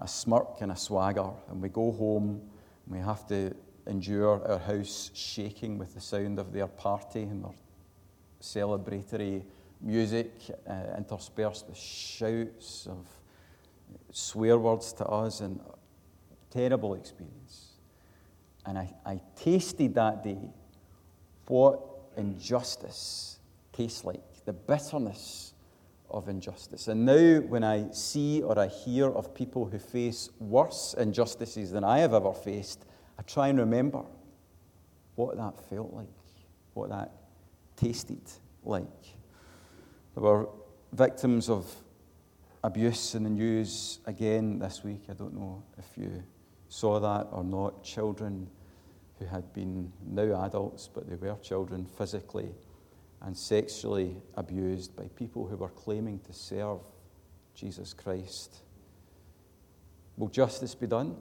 a 0.04 0.08
smirk 0.08 0.62
and 0.62 0.72
a 0.72 0.76
swagger. 0.76 1.32
And 1.50 1.62
we 1.62 1.70
go 1.70 1.92
home, 1.92 2.42
and 2.86 2.96
we 2.96 3.00
have 3.00 3.26
to 3.28 3.56
endure 3.88 4.46
our 4.48 4.60
house 4.60 5.10
shaking 5.14 5.78
with 5.78 5.94
the 5.94 6.02
sound 6.02 6.40
of 6.40 6.52
their 6.52 6.68
party 6.68 7.24
and 7.24 7.44
their 7.44 7.52
celebratory 8.42 9.44
music 9.82 10.32
uh, 10.70 10.98
interspersed 10.98 11.68
with 11.68 11.78
shouts 11.78 12.88
of 12.88 13.08
swear 14.12 14.58
words 14.58 14.94
to 14.94 15.06
us 15.06 15.42
and 15.42 15.60
terrible 16.50 16.94
experience. 16.96 17.72
And 18.66 18.78
I, 18.78 18.94
I 19.06 19.22
tasted 19.36 19.96
that 19.96 20.24
day 20.24 20.50
what 21.48 21.82
injustice 22.16 23.40
tastes 23.74 24.06
like, 24.06 24.46
the 24.46 24.54
bitterness 24.54 25.53
of 26.14 26.30
injustice. 26.30 26.88
And 26.88 27.06
now, 27.06 27.40
when 27.40 27.64
I 27.64 27.90
see 27.92 28.42
or 28.44 28.58
I 28.58 28.68
hear 28.68 29.10
of 29.10 29.34
people 29.34 29.66
who 29.66 29.80
face 29.80 30.30
worse 30.40 30.96
injustices 30.98 31.72
than 31.72 31.84
I 31.84 32.00
have 32.00 32.14
ever 32.14 32.34
faced, 32.34 32.86
I 33.18 33.24
try 33.24 33.48
and 33.48 33.60
remember 33.60 34.04
what 35.16 35.36
that 35.38 35.60
felt 35.70 35.92
like, 35.92 36.08
what 36.74 36.90
that 36.90 37.12
tasted 37.76 38.22
like. 38.64 38.84
There 40.16 40.24
were 40.24 40.48
victims 40.92 41.50
of 41.50 41.74
abuse 42.64 43.16
in 43.16 43.24
the 43.24 43.30
news 43.30 44.00
again 44.06 44.60
this 44.60 44.84
week. 44.84 45.06
I 45.10 45.14
don't 45.14 45.34
know 45.34 45.64
if 45.78 45.98
you 45.98 46.24
saw 46.70 47.00
that 47.00 47.28
or 47.32 47.44
not. 47.44 47.84
Children 47.84 48.48
who 49.20 49.26
had 49.26 49.52
been 49.54 49.92
now 50.06 50.46
adults, 50.46 50.90
but 50.94 51.10
they 51.10 51.16
were 51.16 51.36
children 51.42 51.86
physically 51.86 52.50
and 53.24 53.38
sexually 53.38 54.18
abused 54.36 54.96
by 54.96 55.08
people 55.16 55.48
who 55.48 55.56
were 55.56 55.70
claiming 55.70 56.20
to 56.20 56.34
serve 56.34 56.80
Jesus 57.56 57.94
Christ. 57.94 58.58
Will 60.18 60.28
justice 60.28 60.76
be 60.76 60.88
done? 60.88 61.16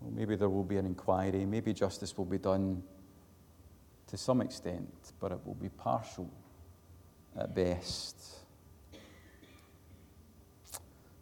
Well, 0.00 0.10
maybe 0.10 0.34
there 0.34 0.48
will 0.48 0.64
be 0.64 0.78
an 0.78 0.86
inquiry. 0.86 1.46
Maybe 1.46 1.72
justice 1.72 2.18
will 2.18 2.24
be 2.24 2.38
done 2.38 2.82
to 4.08 4.16
some 4.16 4.40
extent, 4.40 5.12
but 5.20 5.32
it 5.32 5.38
will 5.46 5.54
be 5.54 5.68
partial 5.68 6.28
at 7.38 7.54
best. 7.54 8.16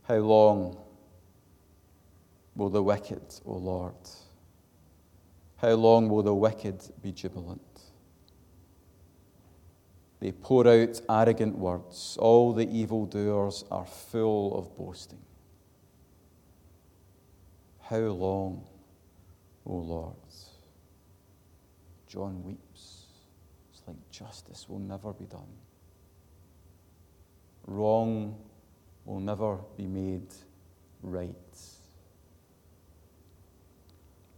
How 0.03 0.17
long 0.17 0.77
will 2.57 2.71
the 2.71 2.83
wicked, 2.83 3.23
O 3.45 3.53
Lord? 3.53 3.95
How 5.59 5.75
long 5.75 6.09
will 6.09 6.23
the 6.23 6.35
wicked 6.35 6.83
be 7.03 7.13
jubilant? 7.13 7.61
They 10.21 10.33
pour 10.33 10.69
out 10.69 11.01
arrogant 11.09 11.57
words. 11.57 12.19
All 12.21 12.53
the 12.53 12.69
evildoers 12.71 13.65
are 13.71 13.87
full 13.87 14.59
of 14.59 14.77
boasting. 14.77 15.23
How 17.81 17.99
long, 17.99 18.65
O 19.67 19.75
Lord? 19.75 20.15
John 22.07 22.43
weeps. 22.45 23.05
It's 23.73 23.83
like 23.87 23.97
justice 24.11 24.69
will 24.69 24.81
never 24.81 25.13
be 25.13 25.27
done. 25.27 25.47
Wrong 27.67 28.37
will 29.05 29.21
never 29.21 29.59
be 29.77 29.87
made 29.87 30.27
right. 31.03 31.35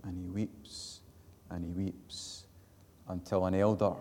And 0.05 0.18
he 0.18 0.29
weeps 0.29 1.01
and 1.51 1.64
he 1.64 1.71
weeps 1.71 2.45
until 3.09 3.47
an 3.47 3.55
elder 3.55 3.95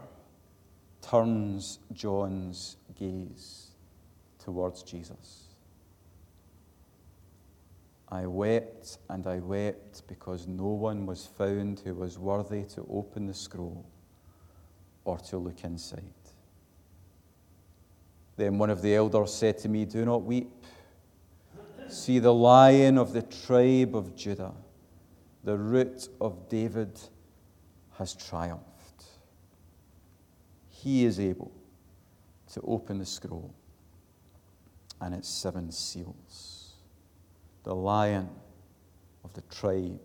turns 1.12 1.80
John's 1.91 2.78
gaze 2.97 3.71
towards 4.39 4.82
Jesus. 4.82 5.47
I 8.08 8.26
wept 8.26 8.97
and 9.10 9.28
I 9.28 9.39
wept 9.39 10.08
because 10.08 10.47
no 10.47 10.67
one 10.67 11.06
was 11.06 11.26
found 11.26 11.82
who 11.82 11.95
was 11.95 12.17
worthy 12.17 12.63
to 12.76 12.86
open 12.89 13.28
the 13.28 13.34
scroll 13.34 13.86
or 15.04 15.17
to 15.17 15.38
look 15.38 15.63
inside. 15.63 16.04
Then 18.38 18.58
one 18.58 18.69
of 18.69 18.82
the 18.82 18.95
elders 18.95 19.34
said 19.34 19.58
to 19.60 19.69
me, 19.69 19.86
Do 19.86 20.06
not 20.06 20.24
weep. 20.24 20.50
See, 21.89 22.19
the 22.19 22.34
lion 22.34 22.97
of 22.97 23.12
the 23.12 23.21
tribe 23.21 23.97
of 23.97 24.15
Judah, 24.15 24.54
the 25.43 25.58
root 25.58 26.08
of 26.21 26.47
David, 26.47 27.00
has 27.97 28.13
triumphed. 28.13 28.70
He 30.82 31.06
is 31.06 31.20
able 31.20 31.52
to 32.54 32.62
open 32.62 32.98
the 32.98 33.06
scroll 33.06 33.54
and 35.00 35.13
its 35.13 35.30
seven 35.30 35.72
seals. 35.72 36.74
The 37.63 37.76
lion 37.76 38.30
of 39.24 39.32
the 39.34 39.41
tribe 39.41 40.00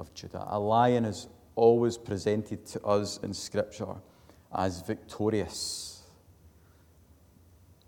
of 0.00 0.14
Judah. 0.14 0.44
A 0.46 0.58
lion 0.58 1.04
is 1.04 1.28
always 1.56 1.98
presented 1.98 2.64
to 2.68 2.82
us 2.84 3.18
in 3.18 3.34
Scripture 3.34 3.94
as 4.54 4.80
victorious, 4.80 6.02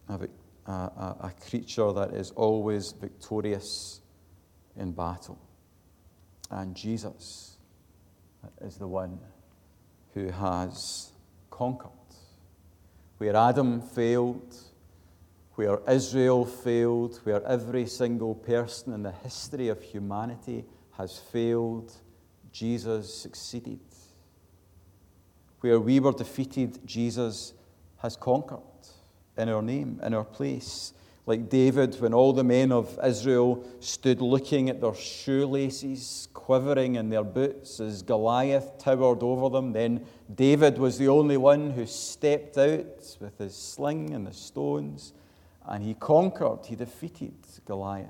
a, 0.09 0.29
a, 0.67 0.71
a, 0.71 1.33
creature 1.49 1.91
that 1.93 2.13
is 2.13 2.33
always 2.33 2.93
victorious 2.93 4.03
in 4.77 4.93
battle. 4.93 5.39
And 6.51 6.75
Jesus 6.75 7.57
is 8.61 8.77
the 8.77 8.89
one 8.89 9.19
who 10.13 10.31
has 10.31 11.14
conquered. 11.55 11.91
Where 13.19 13.37
Adam 13.37 13.81
failed, 13.81 14.57
where 15.55 15.79
Israel 15.89 16.45
failed, 16.45 17.21
where 17.23 17.47
every 17.47 17.87
single 17.87 18.35
person 18.35 18.93
in 18.93 19.05
the 19.05 19.13
history 19.13 19.69
of 19.69 19.81
humanity 19.81 20.65
has 20.99 21.19
failed, 21.19 21.93
Jesus 22.51 23.15
succeeded. 23.15 23.79
Where 25.61 25.79
we 25.79 26.01
were 26.01 26.13
defeated, 26.13 26.81
Jesus 26.85 27.55
has 27.99 28.17
conquered 28.17 28.61
in 29.39 29.49
our 29.49 29.63
name, 29.63 30.01
in 30.03 30.13
our 30.13 30.25
place 30.25 30.93
like 31.27 31.49
David, 31.49 31.99
when 32.01 32.13
all 32.13 32.35
the 32.35 32.45
men 32.45 32.71
of 32.71 32.99
Israel 33.03 33.67
stood 33.81 34.21
looking 34.21 34.69
at 34.69 34.81
their 34.83 34.95
shoelaces, 34.95 36.29
quivering 36.35 36.97
in 36.97 37.09
their 37.09 37.25
boots 37.25 37.81
as 37.81 38.03
Goliath 38.03 38.77
towered 38.79 39.23
over 39.23 39.49
them, 39.49 39.73
then 39.73 40.05
David 40.35 40.77
was 40.77 40.99
the 40.99 41.09
only 41.09 41.39
one 41.39 41.71
who 41.71 41.87
stepped 41.87 42.59
out 42.59 43.17
with 43.21 43.39
his 43.39 43.57
sling 43.57 44.13
and 44.13 44.27
the 44.27 44.35
stones, 44.35 45.15
and 45.67 45.83
he 45.83 45.95
conquered, 45.95 46.67
he 46.67 46.77
defeated 46.77 47.35
Goliath. 47.65 48.09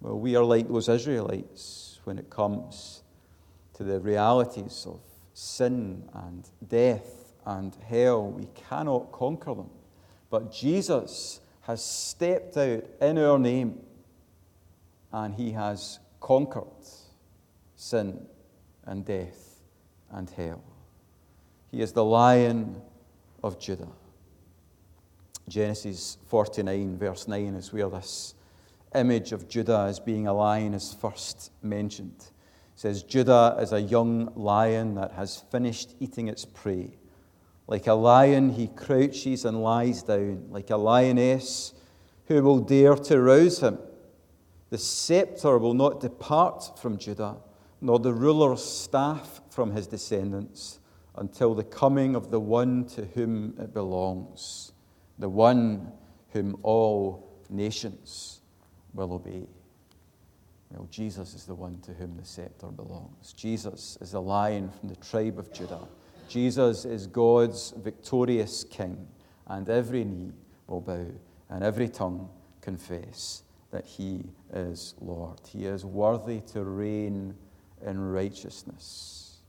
Well, 0.00 0.18
we 0.18 0.34
are 0.36 0.44
like 0.44 0.68
those 0.68 0.88
Israelites 0.88 2.00
when 2.04 2.18
it 2.18 2.30
comes 2.30 3.02
to 3.74 3.84
the 3.84 4.00
realities 4.00 4.86
of 4.88 5.00
sin 5.34 6.08
and 6.14 6.48
death 6.66 7.34
and 7.44 7.76
hell. 7.88 8.26
We 8.26 8.46
cannot 8.68 9.12
conquer 9.12 9.54
them. 9.54 9.70
But 10.30 10.50
Jesus 10.50 11.40
has 11.62 11.84
stepped 11.84 12.56
out 12.56 12.84
in 13.00 13.18
our 13.18 13.38
name 13.38 13.78
and 15.12 15.34
he 15.34 15.52
has 15.52 15.98
conquered 16.20 16.64
sin 17.76 18.26
and 18.84 19.04
death 19.04 19.60
and 20.10 20.28
hell. 20.30 20.62
He 21.70 21.80
is 21.80 21.92
the 21.92 22.04
lion 22.04 22.80
of 23.42 23.58
Judah. 23.58 23.88
Genesis 25.48 26.18
49, 26.28 26.98
verse 26.98 27.26
9, 27.26 27.54
is 27.54 27.72
where 27.72 27.88
this 27.88 28.34
image 28.94 29.32
of 29.32 29.48
Judah 29.48 29.86
as 29.88 29.98
being 29.98 30.26
a 30.26 30.32
lion 30.32 30.74
is 30.74 30.94
first 30.94 31.50
mentioned. 31.62 32.14
It 32.18 32.30
says, 32.80 33.02
Judah 33.02 33.56
is 33.60 33.72
a 33.72 33.80
young 33.80 34.32
lion 34.34 34.94
that 34.94 35.12
has 35.12 35.38
finished 35.50 35.94
eating 36.00 36.28
its 36.28 36.44
prey. 36.44 36.94
Like 37.66 37.86
a 37.86 37.94
lion, 37.94 38.50
he 38.50 38.68
crouches 38.68 39.44
and 39.44 39.62
lies 39.62 40.02
down. 40.02 40.46
Like 40.50 40.70
a 40.70 40.76
lioness, 40.76 41.74
who 42.26 42.42
will 42.42 42.60
dare 42.60 42.96
to 42.96 43.20
rouse 43.20 43.60
him? 43.60 43.78
The 44.70 44.78
scepter 44.78 45.58
will 45.58 45.74
not 45.74 46.00
depart 46.00 46.78
from 46.78 46.96
Judah, 46.96 47.36
nor 47.80 47.98
the 47.98 48.12
ruler's 48.12 48.64
staff 48.64 49.40
from 49.50 49.72
his 49.72 49.86
descendants, 49.86 50.80
until 51.16 51.54
the 51.54 51.64
coming 51.64 52.14
of 52.14 52.30
the 52.30 52.40
one 52.40 52.86
to 52.86 53.04
whom 53.04 53.54
it 53.58 53.74
belongs, 53.74 54.72
the 55.18 55.28
one 55.28 55.92
whom 56.30 56.56
all 56.62 57.30
nations 57.50 58.40
will 58.94 59.12
obey. 59.12 59.46
Well, 60.70 60.88
Jesus 60.90 61.34
is 61.34 61.44
the 61.44 61.54
one 61.54 61.80
to 61.80 61.92
whom 61.92 62.16
the 62.16 62.24
scepter 62.24 62.68
belongs. 62.68 63.34
Jesus 63.34 63.98
is 64.00 64.12
the 64.12 64.22
lion 64.22 64.70
from 64.70 64.88
the 64.88 64.96
tribe 64.96 65.38
of 65.38 65.52
Judah. 65.52 65.86
Jesus 66.32 66.86
is 66.86 67.06
God's 67.06 67.74
victorious 67.76 68.64
King, 68.64 69.06
and 69.48 69.68
every 69.68 70.02
knee 70.02 70.32
will 70.66 70.80
bow 70.80 71.04
and 71.50 71.62
every 71.62 71.90
tongue 71.90 72.30
confess 72.62 73.42
that 73.70 73.84
he 73.84 74.24
is 74.50 74.94
Lord. 75.02 75.38
He 75.46 75.66
is 75.66 75.84
worthy 75.84 76.40
to 76.52 76.64
reign 76.64 77.34
in 77.84 78.00
righteousness. 78.00 79.40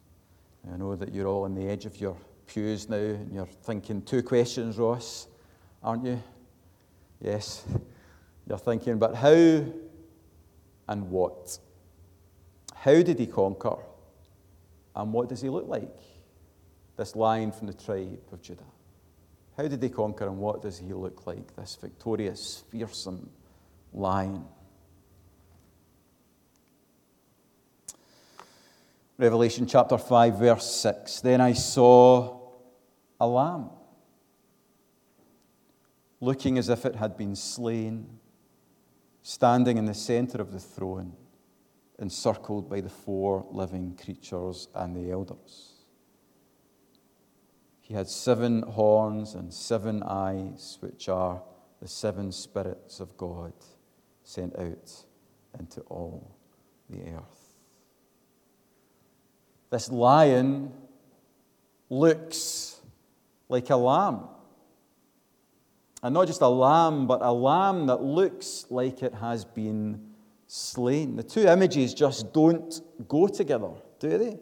I 0.70 0.76
know 0.76 0.98
that 0.98 1.14
you're 1.14 1.26
all 1.26 1.46
on 1.46 1.56
the 1.56 1.70
edge 1.70 1.86
of 1.86 2.02
your 2.02 2.18
pews 2.48 2.90
now 2.90 2.98
and 2.98 3.34
you're 3.34 3.46
thinking 3.46 4.02
two 4.02 4.22
questions, 4.22 4.78
Ross, 4.78 5.30
aren't 5.82 6.04
you? 6.04 6.22
Yes. 7.22 7.64
You're 8.46 8.58
thinking, 8.58 9.00
but 9.00 9.16
how 9.16 9.32
and 10.90 11.10
what? 11.10 11.58
How 12.76 13.02
did 13.02 13.20
he 13.20 13.28
conquer? 13.28 13.78
And 14.94 15.14
what 15.14 15.30
does 15.30 15.40
he 15.40 15.48
look 15.48 15.70
like? 15.70 15.98
This 16.98 17.16
lion 17.16 17.52
from 17.52 17.68
the 17.68 17.74
tribe 17.74 18.20
of 18.32 18.42
Judah. 18.42 18.64
How 19.58 19.68
did 19.68 19.82
he 19.82 19.90
conquer 19.90 20.28
and 20.28 20.38
what 20.38 20.62
does 20.62 20.80
he 20.80 20.94
look 20.94 21.28
like, 21.28 21.56
this 21.56 21.78
victorious, 21.80 22.64
fearsome 22.72 23.30
lion? 23.92 24.46
Revelation 29.18 29.68
chapter 29.68 29.98
5, 29.98 30.40
verse 30.40 30.70
6. 30.82 31.22
Then 31.22 31.40
I 31.40 31.54
saw 31.54 32.50
a 33.20 33.28
lamb, 33.28 33.70
looking 36.20 36.58
as 36.58 36.68
if 36.70 36.86
it 36.86 36.96
had 36.96 37.16
been 37.16 37.36
slain, 37.36 38.20
standing 39.22 39.78
in 39.78 39.86
the 39.86 39.94
center 39.94 40.42
of 40.42 40.52
the 40.52 40.60
throne, 40.60 41.14
encircled 42.00 42.68
by 42.68 42.82
the 42.82 42.90
four 42.90 43.46
living 43.52 43.98
creatures 44.04 44.68
and 44.74 44.96
the 44.96 45.12
elders. 45.12 45.73
He 47.84 47.94
had 47.94 48.08
seven 48.08 48.62
horns 48.62 49.36
and 49.36 49.54
seven 49.54 50.04
eyes, 50.04 50.78
which 50.80 51.10
are 51.10 51.44
the 51.82 51.88
seven 51.88 52.32
spirits 52.32 53.02
of 53.02 53.16
God 53.18 53.52
sent 54.24 54.58
out 54.58 55.04
into 55.60 55.82
all 55.82 56.32
the 56.90 57.02
earth. 57.12 57.56
This 59.70 59.92
lion 59.92 60.72
looks 61.90 62.80
like 63.50 63.70
a 63.70 63.76
lamb. 63.76 64.30
And 66.02 66.14
not 66.14 66.28
just 66.28 66.42
a 66.42 66.48
lamb, 66.48 67.06
but 67.06 67.22
a 67.22 67.34
lamb 67.34 67.88
that 67.88 68.02
looks 68.02 68.66
like 68.70 69.04
it 69.04 69.14
has 69.16 69.44
been 69.44 70.14
slain. 70.48 71.18
The 71.18 71.24
two 71.24 71.48
images 71.48 71.94
just 71.94 72.32
don't 72.32 72.80
go 73.10 73.28
together, 73.28 73.72
do 74.00 74.18
they? 74.18 74.40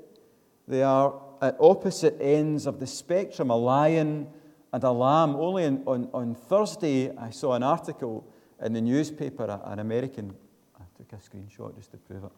They 0.67 0.83
are 0.83 1.19
at 1.41 1.57
opposite 1.59 2.17
ends 2.21 2.67
of 2.67 2.79
the 2.79 2.87
spectrum 2.87 3.49
a 3.49 3.55
lion 3.55 4.27
and 4.71 4.83
a 4.83 4.91
lamb. 4.91 5.35
Only 5.35 5.65
on, 5.65 5.83
on, 5.85 6.09
on 6.13 6.35
Thursday, 6.35 7.15
I 7.17 7.31
saw 7.31 7.53
an 7.53 7.63
article 7.63 8.25
in 8.63 8.73
the 8.73 8.81
newspaper, 8.81 9.59
an 9.65 9.79
American, 9.79 10.33
I 10.79 10.83
took 10.97 11.11
a 11.13 11.15
screenshot 11.15 11.75
just 11.75 11.91
to 11.91 11.97
prove 11.97 12.25
it 12.25 12.31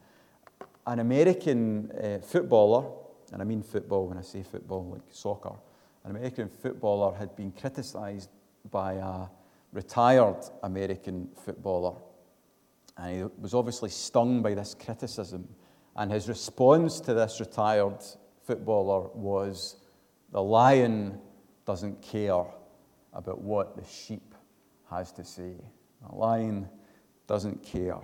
an 0.87 0.99
American 0.99 1.91
uh, 1.91 2.19
footballer, 2.19 2.85
and 3.31 3.41
I 3.41 3.45
mean 3.45 3.61
football 3.61 4.07
when 4.07 4.17
I 4.17 4.21
say 4.21 4.43
football, 4.43 4.85
like 4.91 5.01
soccer, 5.09 5.55
an 6.03 6.11
American 6.11 6.49
footballer 6.49 7.15
had 7.15 7.35
been 7.35 7.51
criticized 7.51 8.29
by 8.69 8.93
a 8.93 9.27
retired 9.71 10.43
American 10.63 11.29
footballer. 11.45 11.95
And 12.97 13.15
he 13.15 13.23
was 13.39 13.53
obviously 13.53 13.89
stung 13.89 14.41
by 14.41 14.53
this 14.53 14.75
criticism. 14.75 15.47
And 15.95 16.11
his 16.11 16.27
response 16.27 16.99
to 17.01 17.13
this 17.13 17.39
retired 17.39 17.99
footballer 18.45 19.09
was 19.13 19.77
the 20.31 20.41
lion 20.41 21.19
doesn't 21.65 22.01
care 22.01 22.45
about 23.13 23.41
what 23.41 23.75
the 23.75 23.85
sheep 23.85 24.35
has 24.89 25.11
to 25.13 25.23
say. 25.23 25.53
The 26.07 26.15
lion 26.15 26.67
doesn't 27.27 27.63
care 27.63 28.01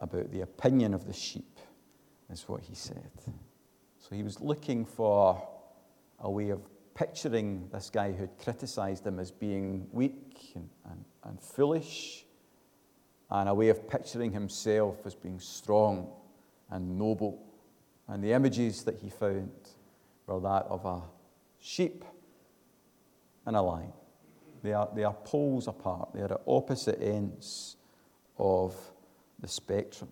about 0.00 0.30
the 0.32 0.40
opinion 0.40 0.94
of 0.94 1.06
the 1.06 1.12
sheep 1.12 1.58
is 2.30 2.48
what 2.48 2.62
he 2.62 2.74
said. 2.74 3.10
So 3.98 4.14
he 4.14 4.22
was 4.22 4.40
looking 4.40 4.84
for 4.84 5.46
a 6.20 6.30
way 6.30 6.50
of 6.50 6.60
picturing 6.94 7.68
this 7.72 7.90
guy 7.90 8.12
who 8.12 8.22
had 8.22 8.38
criticized 8.38 9.06
him 9.06 9.18
as 9.18 9.30
being 9.30 9.86
weak 9.92 10.52
and, 10.54 10.68
and, 10.90 11.04
and 11.24 11.40
foolish, 11.40 12.24
and 13.30 13.48
a 13.48 13.54
way 13.54 13.68
of 13.68 13.88
picturing 13.88 14.32
himself 14.32 15.06
as 15.06 15.14
being 15.14 15.40
strong 15.40 16.10
and 16.70 16.98
noble. 16.98 17.42
And 18.08 18.22
the 18.22 18.32
images 18.32 18.84
that 18.84 18.98
he 18.98 19.08
found 19.08 19.50
were 20.26 20.40
that 20.40 20.66
of 20.66 20.84
a 20.84 21.02
sheep 21.58 22.04
and 23.46 23.56
a 23.56 23.62
lion. 23.62 23.92
They 24.62 24.72
are, 24.72 24.88
they 24.94 25.04
are 25.04 25.14
poles 25.24 25.68
apart, 25.68 26.10
they 26.14 26.20
are 26.20 26.32
at 26.32 26.40
opposite 26.46 27.00
ends 27.00 27.76
of 28.38 28.74
the 29.40 29.48
spectrum. 29.48 30.10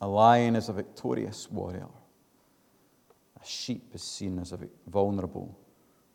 A 0.00 0.06
lion 0.06 0.56
is 0.56 0.68
a 0.68 0.72
victorious 0.72 1.50
warrior. 1.50 1.88
A 3.40 3.46
sheep 3.46 3.90
is 3.94 4.02
seen 4.02 4.38
as 4.38 4.52
a 4.52 4.58
vulnerable 4.86 5.58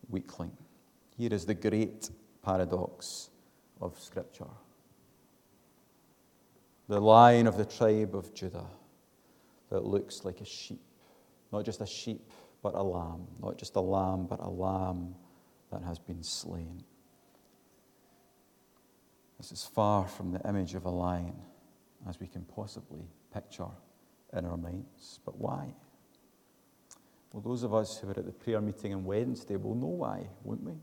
weakling. 0.10 0.52
Here 1.18 1.34
is 1.34 1.46
the 1.46 1.54
great 1.54 2.10
paradox 2.44 3.30
of 3.82 4.00
Scripture. 4.00 4.48
The 6.88 7.00
lion 7.00 7.48
of 7.48 7.58
the 7.58 7.66
tribe 7.66 8.16
of 8.16 8.34
Judah 8.34 8.66
that 9.70 9.86
looks 9.86 10.26
like 10.26 10.42
a 10.42 10.46
sheep. 10.46 10.82
Not 11.52 11.66
just 11.66 11.82
a 11.82 11.86
sheep, 11.86 12.32
but 12.62 12.76
a 12.76 12.84
lamb. 12.84 13.28
Not 13.42 13.58
just 13.58 13.76
a 13.76 13.82
lamb, 13.82 14.28
but 14.30 14.40
a 14.40 14.50
lamb 14.50 15.16
that 15.72 15.82
has 15.84 16.00
been 16.00 16.24
slain. 16.24 16.84
This 19.38 19.52
is 19.52 19.64
far 19.64 20.08
from 20.08 20.32
the 20.32 20.42
image 20.48 20.76
of 20.76 20.86
a 20.86 20.90
lion 20.90 21.36
as 22.08 22.20
we 22.20 22.28
can 22.28 22.44
possibly 22.44 23.08
picture 23.34 23.70
in 24.34 24.46
our 24.46 24.58
minds. 24.58 25.20
But 25.26 25.38
why? 25.38 25.74
Well, 27.32 27.42
those 27.42 27.64
of 27.64 27.74
us 27.74 27.98
who 27.98 28.08
were 28.08 28.18
at 28.18 28.26
the 28.26 28.32
prayer 28.32 28.60
meeting 28.60 28.94
on 28.94 29.06
Wednesday 29.06 29.56
will 29.56 29.76
know 29.76 29.88
why, 29.88 30.28
won't 30.44 30.64
we? 30.64 30.74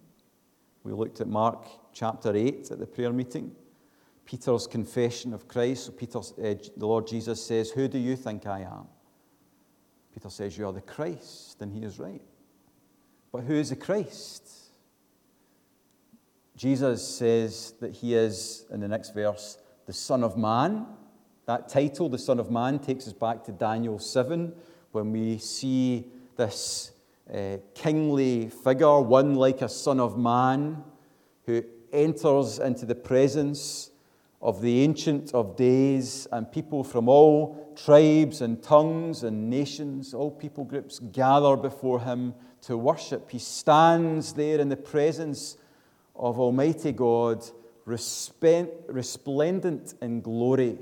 We 0.84 0.92
looked 0.92 1.20
at 1.20 1.26
Mark 1.26 1.66
chapter 1.92 2.34
8 2.34 2.70
at 2.70 2.78
the 2.78 2.86
prayer 2.86 3.12
meeting. 3.12 3.50
Peter's 4.26 4.66
confession 4.66 5.32
of 5.32 5.46
Christ. 5.46 5.96
Peter's, 5.96 6.32
uh, 6.32 6.54
the 6.76 6.86
Lord 6.86 7.06
Jesus 7.06 7.42
says, 7.42 7.70
Who 7.70 7.86
do 7.86 7.96
you 7.96 8.16
think 8.16 8.44
I 8.44 8.62
am? 8.62 8.88
Peter 10.12 10.28
says, 10.28 10.58
You 10.58 10.66
are 10.66 10.72
the 10.72 10.80
Christ, 10.80 11.62
and 11.62 11.72
he 11.72 11.84
is 11.84 11.98
right. 11.98 12.20
But 13.32 13.44
who 13.44 13.54
is 13.54 13.70
the 13.70 13.76
Christ? 13.76 14.50
Jesus 16.56 17.06
says 17.06 17.74
that 17.80 17.92
he 17.92 18.14
is, 18.14 18.64
in 18.70 18.80
the 18.80 18.88
next 18.88 19.14
verse, 19.14 19.58
the 19.86 19.92
Son 19.92 20.24
of 20.24 20.36
Man. 20.36 20.86
That 21.44 21.68
title, 21.68 22.08
the 22.08 22.18
Son 22.18 22.40
of 22.40 22.50
Man, 22.50 22.80
takes 22.80 23.06
us 23.06 23.12
back 23.12 23.44
to 23.44 23.52
Daniel 23.52 24.00
7 24.00 24.52
when 24.90 25.12
we 25.12 25.38
see 25.38 26.06
this 26.36 26.90
uh, 27.32 27.58
kingly 27.74 28.48
figure, 28.48 29.00
one 29.00 29.36
like 29.36 29.62
a 29.62 29.68
Son 29.68 30.00
of 30.00 30.18
Man, 30.18 30.82
who 31.44 31.62
enters 31.92 32.58
into 32.58 32.86
the 32.86 32.94
presence 32.94 33.90
of 34.40 34.60
the 34.60 34.82
Ancient 34.82 35.34
of 35.34 35.56
Days, 35.56 36.26
and 36.30 36.50
people 36.50 36.84
from 36.84 37.08
all 37.08 37.72
tribes 37.76 38.40
and 38.40 38.62
tongues 38.62 39.22
and 39.22 39.50
nations, 39.50 40.14
all 40.14 40.30
people 40.30 40.64
groups 40.64 40.98
gather 40.98 41.56
before 41.56 42.00
him 42.00 42.34
to 42.62 42.76
worship. 42.76 43.30
He 43.30 43.38
stands 43.38 44.34
there 44.34 44.60
in 44.60 44.68
the 44.68 44.76
presence 44.76 45.56
of 46.14 46.38
Almighty 46.38 46.92
God, 46.92 47.44
resplendent 47.84 49.94
in 50.00 50.20
glory 50.20 50.78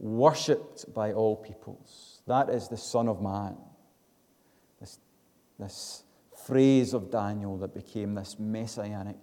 worshipped 0.00 0.92
by 0.94 1.12
all 1.12 1.36
peoples. 1.36 2.22
That 2.26 2.48
is 2.48 2.68
the 2.68 2.76
Son 2.76 3.06
of 3.06 3.20
Man. 3.20 3.56
This, 4.80 4.98
this 5.58 6.04
phrase 6.46 6.94
of 6.94 7.10
Daniel 7.10 7.58
that 7.58 7.74
became 7.74 8.14
this 8.14 8.36
messianic 8.38 9.18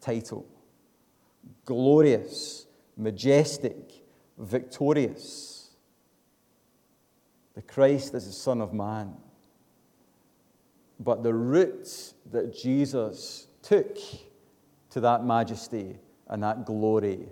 title. 0.00 0.46
Glorious, 1.64 2.65
majestic, 2.96 3.76
victorious. 4.38 5.70
The 7.54 7.62
Christ 7.62 8.14
is 8.14 8.26
the 8.26 8.32
Son 8.32 8.60
of 8.60 8.72
Man. 8.72 9.14
But 10.98 11.22
the 11.22 11.34
route 11.34 12.14
that 12.32 12.56
Jesus 12.56 13.48
took 13.62 13.96
to 14.90 15.00
that 15.00 15.24
majesty 15.24 15.98
and 16.28 16.42
that 16.42 16.64
glory 16.64 17.28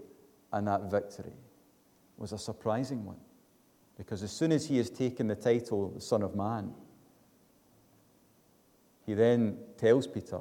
and 0.52 0.68
that 0.68 0.90
victory 0.90 1.32
was 2.16 2.32
a 2.32 2.38
surprising 2.38 3.04
one. 3.04 3.16
Because 3.96 4.22
as 4.22 4.32
soon 4.32 4.52
as 4.52 4.66
he 4.66 4.76
has 4.78 4.90
taken 4.90 5.28
the 5.28 5.34
title, 5.34 5.90
the 5.90 6.00
Son 6.00 6.22
of 6.22 6.34
Man, 6.34 6.72
he 9.06 9.14
then 9.14 9.58
tells 9.76 10.06
Peter 10.06 10.40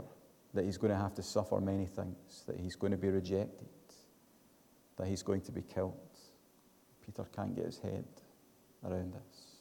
that 0.53 0.65
he's 0.65 0.78
going 0.78 0.91
to 0.91 0.97
have 0.97 1.13
to 1.15 1.24
suffer 1.24 1.59
many 1.59 1.86
things, 1.86 2.43
that 2.47 2.57
he's 2.57 2.76
going 2.76 2.91
to 2.91 2.97
be 2.97 3.09
rejected, 3.09 3.67
that 4.97 5.07
he's 5.07 5.23
going 5.23 5.41
to 5.41 5.51
be 5.51 5.61
killed. 5.61 5.97
Peter 7.05 7.25
can't 7.35 7.55
get 7.55 7.65
his 7.65 7.79
head 7.79 8.05
around 8.85 9.13
this. 9.13 9.57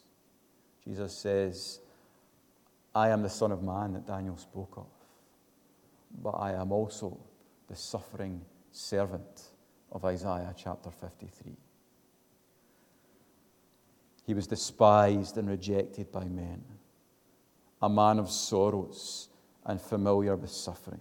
Jesus 0.84 1.16
says, 1.16 1.80
I 2.94 3.08
am 3.08 3.22
the 3.22 3.30
Son 3.30 3.52
of 3.52 3.62
Man 3.62 3.94
that 3.94 4.06
Daniel 4.06 4.36
spoke 4.36 4.74
of, 4.76 4.90
but 6.22 6.32
I 6.32 6.52
am 6.52 6.72
also 6.72 7.18
the 7.68 7.76
suffering 7.76 8.42
servant 8.70 9.50
of 9.90 10.04
Isaiah 10.04 10.54
chapter 10.56 10.90
53. 10.90 11.52
He 14.24 14.34
was 14.34 14.46
despised 14.46 15.38
and 15.38 15.48
rejected 15.48 16.12
by 16.12 16.24
men, 16.24 16.62
a 17.80 17.88
man 17.88 18.18
of 18.18 18.30
sorrows 18.30 19.28
and 19.64 19.80
familiar 19.80 20.36
with 20.36 20.50
suffering. 20.50 21.00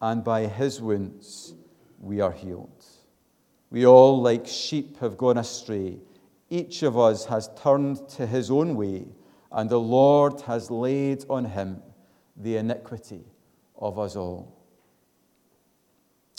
and 0.00 0.24
by 0.24 0.46
his 0.46 0.80
wounds 0.80 1.54
we 2.00 2.20
are 2.20 2.32
healed. 2.32 2.84
We 3.70 3.86
all, 3.86 4.20
like 4.20 4.46
sheep, 4.46 4.98
have 4.98 5.16
gone 5.16 5.38
astray 5.38 5.98
each 6.50 6.82
of 6.82 6.98
us 6.98 7.26
has 7.26 7.48
turned 7.56 8.08
to 8.10 8.26
his 8.26 8.50
own 8.50 8.74
way, 8.74 9.06
and 9.52 9.70
the 9.70 9.80
Lord 9.80 10.40
has 10.42 10.68
laid 10.68 11.24
on 11.30 11.44
him 11.44 11.80
the 12.36 12.56
iniquity 12.56 13.24
of 13.78 13.98
us 13.98 14.16
all. 14.16 14.58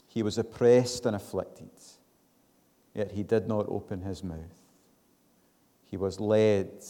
He 0.08 0.22
was 0.22 0.38
oppressed 0.38 1.06
and 1.06 1.16
afflicted, 1.16 1.72
yet 2.94 3.12
he 3.12 3.24
did 3.24 3.48
not 3.48 3.68
open 3.70 4.02
his 4.02 4.22
mouth. 4.22 4.38
He 5.86 5.96
was 5.96 6.20
led 6.20 6.84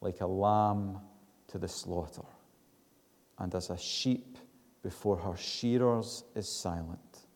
like 0.00 0.22
a 0.22 0.26
lamb 0.26 0.98
to 1.48 1.58
the 1.58 1.68
slaughter, 1.68 2.26
and 3.38 3.54
as 3.54 3.68
a 3.68 3.76
sheep 3.76 4.38
before 4.82 5.16
her 5.16 5.36
shearers 5.36 6.24
is 6.34 6.48
silent, 6.48 7.26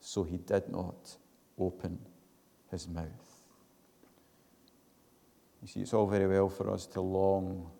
so 0.00 0.22
he 0.22 0.38
did 0.38 0.68
not 0.68 1.16
open 1.58 1.98
his 2.70 2.88
mouth. 2.88 3.42
You 5.62 5.68
see, 5.68 5.80
it's 5.80 5.94
all 5.94 6.06
very 6.06 6.26
well 6.26 6.48
for 6.48 6.70
us 6.70 6.86
to 6.88 7.00
long 7.00 7.70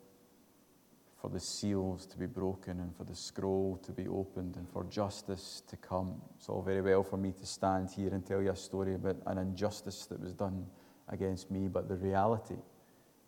for 1.20 1.28
the 1.28 1.40
seals 1.40 2.06
to 2.06 2.16
be 2.16 2.26
broken 2.26 2.80
and 2.80 2.96
for 2.96 3.04
the 3.04 3.14
scroll 3.14 3.78
to 3.82 3.92
be 3.92 4.08
opened 4.08 4.56
and 4.56 4.66
for 4.68 4.84
justice 4.84 5.62
to 5.68 5.76
come. 5.76 6.20
It's 6.36 6.48
all 6.48 6.62
very 6.62 6.80
well 6.80 7.02
for 7.02 7.18
me 7.18 7.32
to 7.32 7.46
stand 7.46 7.90
here 7.90 8.08
and 8.08 8.24
tell 8.24 8.40
you 8.40 8.50
a 8.50 8.56
story 8.56 8.94
about 8.94 9.16
an 9.26 9.36
injustice 9.36 10.06
that 10.06 10.18
was 10.18 10.32
done 10.32 10.66
against 11.08 11.50
me, 11.50 11.68
but 11.68 11.88
the 11.88 11.96
reality 11.96 12.56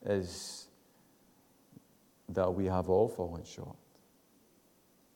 is 0.06 0.68
that 2.30 2.52
we 2.52 2.64
have 2.66 2.88
all 2.88 3.08
fallen 3.08 3.44
short, 3.44 3.76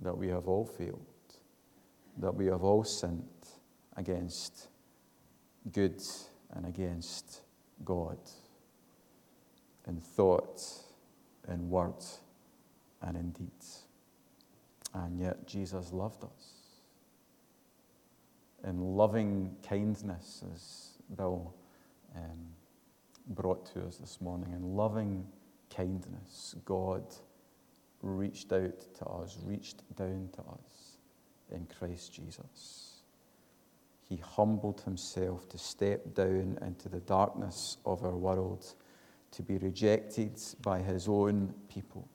that 0.00 0.16
we 0.16 0.28
have 0.28 0.46
all 0.46 0.64
failed, 0.64 1.06
that 2.18 2.34
we 2.34 2.46
have 2.46 2.62
all 2.62 2.84
sinned 2.84 3.24
against 3.96 4.68
good 5.72 6.00
and 6.54 6.66
against 6.66 7.42
God 7.84 8.18
in 9.86 10.00
thought, 10.00 10.60
in 11.48 11.70
word, 11.70 12.04
and 13.02 13.16
in 13.16 13.30
deed. 13.30 13.50
And 14.94 15.18
yet 15.18 15.46
Jesus 15.46 15.92
loved 15.92 16.24
us. 16.24 16.52
In 18.64 18.80
loving 18.96 19.54
kindness, 19.62 20.42
as 20.52 20.98
Bill 21.16 21.54
um, 22.16 22.46
brought 23.28 23.66
to 23.74 23.84
us 23.86 23.96
this 23.96 24.20
morning, 24.20 24.52
in 24.52 24.76
loving 24.76 25.26
kindness, 25.74 26.56
God 26.64 27.04
reached 28.02 28.52
out 28.52 28.94
to 28.98 29.06
us, 29.06 29.38
reached 29.44 29.82
down 29.96 30.28
to 30.34 30.40
us 30.40 30.98
in 31.50 31.66
Christ 31.78 32.12
Jesus. 32.12 33.02
He 34.08 34.16
humbled 34.16 34.82
himself 34.82 35.48
to 35.48 35.58
step 35.58 36.14
down 36.14 36.58
into 36.62 36.88
the 36.88 37.00
darkness 37.00 37.78
of 37.84 38.04
our 38.04 38.16
world 38.16 38.74
to 39.32 39.42
be 39.42 39.58
rejected 39.58 40.40
by 40.62 40.80
his 40.80 41.08
own 41.08 41.52
people, 41.68 42.08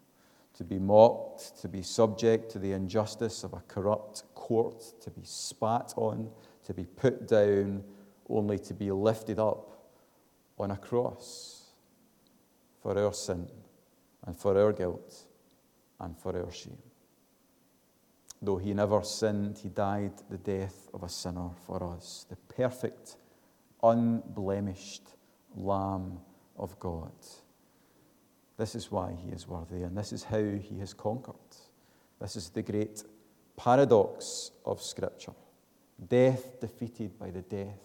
to 0.53 0.63
be 0.63 0.79
mocked, 0.79 1.59
to 1.61 1.67
be 1.67 1.81
subject 1.81 2.51
to 2.51 2.59
the 2.59 2.71
injustice 2.71 3.43
of 3.43 3.53
a 3.53 3.61
corrupt 3.67 4.23
court, 4.35 4.83
to 5.01 5.11
be 5.11 5.21
spat 5.23 5.93
on, 5.97 6.29
to 6.63 6.73
be 6.73 6.85
put 6.85 7.27
down, 7.27 7.83
only 8.29 8.57
to 8.57 8.73
be 8.73 8.91
lifted 8.91 9.39
up 9.39 9.91
on 10.57 10.71
a 10.71 10.77
cross 10.77 11.73
for 12.81 12.97
our 12.97 13.13
sin 13.13 13.47
and 14.25 14.37
for 14.37 14.57
our 14.57 14.71
guilt 14.71 15.25
and 16.01 16.17
for 16.17 16.35
our 16.35 16.51
shame. 16.51 16.77
Though 18.41 18.57
he 18.57 18.73
never 18.73 19.03
sinned, 19.03 19.59
he 19.59 19.69
died 19.69 20.13
the 20.29 20.37
death 20.37 20.89
of 20.93 21.03
a 21.03 21.09
sinner 21.09 21.51
for 21.65 21.83
us, 21.83 22.25
the 22.29 22.35
perfect, 22.35 23.15
unblemished 23.83 25.13
Lamb 25.55 26.17
of 26.57 26.77
God. 26.79 27.11
This 28.57 28.75
is 28.75 28.91
why 28.91 29.13
he 29.13 29.29
is 29.29 29.47
worthy, 29.47 29.83
and 29.83 29.95
this 29.95 30.11
is 30.11 30.23
how 30.23 30.43
he 30.43 30.79
has 30.79 30.93
conquered. 30.93 31.35
This 32.19 32.35
is 32.35 32.49
the 32.49 32.63
great 32.63 33.03
paradox 33.55 34.51
of 34.65 34.81
Scripture 34.81 35.33
death 36.09 36.59
defeated 36.59 37.17
by 37.19 37.29
the 37.29 37.43
death 37.43 37.79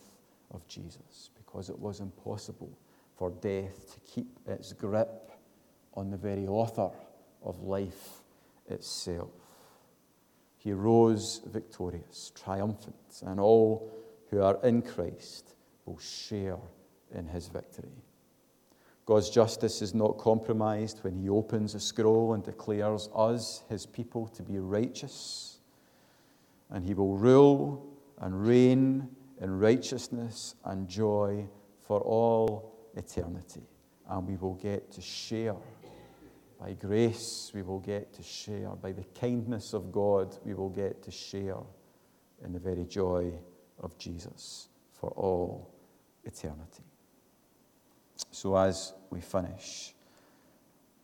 of 0.54 0.66
Jesus, 0.66 1.30
because 1.36 1.68
it 1.68 1.78
was 1.78 2.00
impossible 2.00 2.72
for 3.14 3.30
death 3.30 3.92
to 3.92 4.00
keep 4.10 4.38
its 4.46 4.72
grip 4.72 5.30
on 5.94 6.10
the 6.10 6.16
very 6.16 6.46
author 6.46 6.90
of 7.46 7.62
life 7.62 8.22
itself. 8.68 9.30
He 10.58 10.72
rose 10.72 11.40
victorious, 11.46 12.32
triumphant, 12.34 13.22
and 13.24 13.40
all 13.40 13.90
who 14.30 14.42
are 14.42 14.58
in 14.62 14.82
Christ 14.82 15.54
will 15.86 15.98
share 15.98 16.58
in 17.14 17.26
his 17.26 17.48
victory. 17.48 17.88
God's 19.06 19.30
justice 19.30 19.82
is 19.82 19.94
not 19.94 20.18
compromised 20.18 20.98
when 21.02 21.14
He 21.14 21.28
opens 21.28 21.76
a 21.76 21.80
scroll 21.80 22.34
and 22.34 22.42
declares 22.42 23.08
us, 23.14 23.62
His 23.68 23.86
people, 23.86 24.26
to 24.28 24.42
be 24.42 24.58
righteous. 24.58 25.60
And 26.70 26.84
He 26.84 26.92
will 26.92 27.16
rule 27.16 27.86
and 28.18 28.44
reign 28.44 29.08
in 29.40 29.58
righteousness 29.60 30.56
and 30.64 30.88
joy 30.88 31.46
for 31.86 32.00
all 32.00 32.74
eternity. 32.96 33.62
And 34.08 34.26
we 34.26 34.36
will 34.36 34.54
get 34.54 34.90
to 34.92 35.00
share. 35.00 35.54
By 36.66 36.72
grace, 36.72 37.52
we 37.54 37.62
will 37.62 37.78
get 37.78 38.12
to 38.14 38.24
share. 38.24 38.70
By 38.70 38.90
the 38.90 39.04
kindness 39.20 39.72
of 39.72 39.92
God, 39.92 40.36
we 40.44 40.52
will 40.52 40.68
get 40.68 41.00
to 41.04 41.12
share 41.12 41.58
in 42.44 42.52
the 42.52 42.58
very 42.58 42.84
joy 42.86 43.32
of 43.78 43.96
Jesus 43.98 44.66
for 44.90 45.10
all 45.10 45.72
eternity. 46.24 46.82
So, 48.32 48.56
as 48.56 48.94
we 49.10 49.20
finish, 49.20 49.94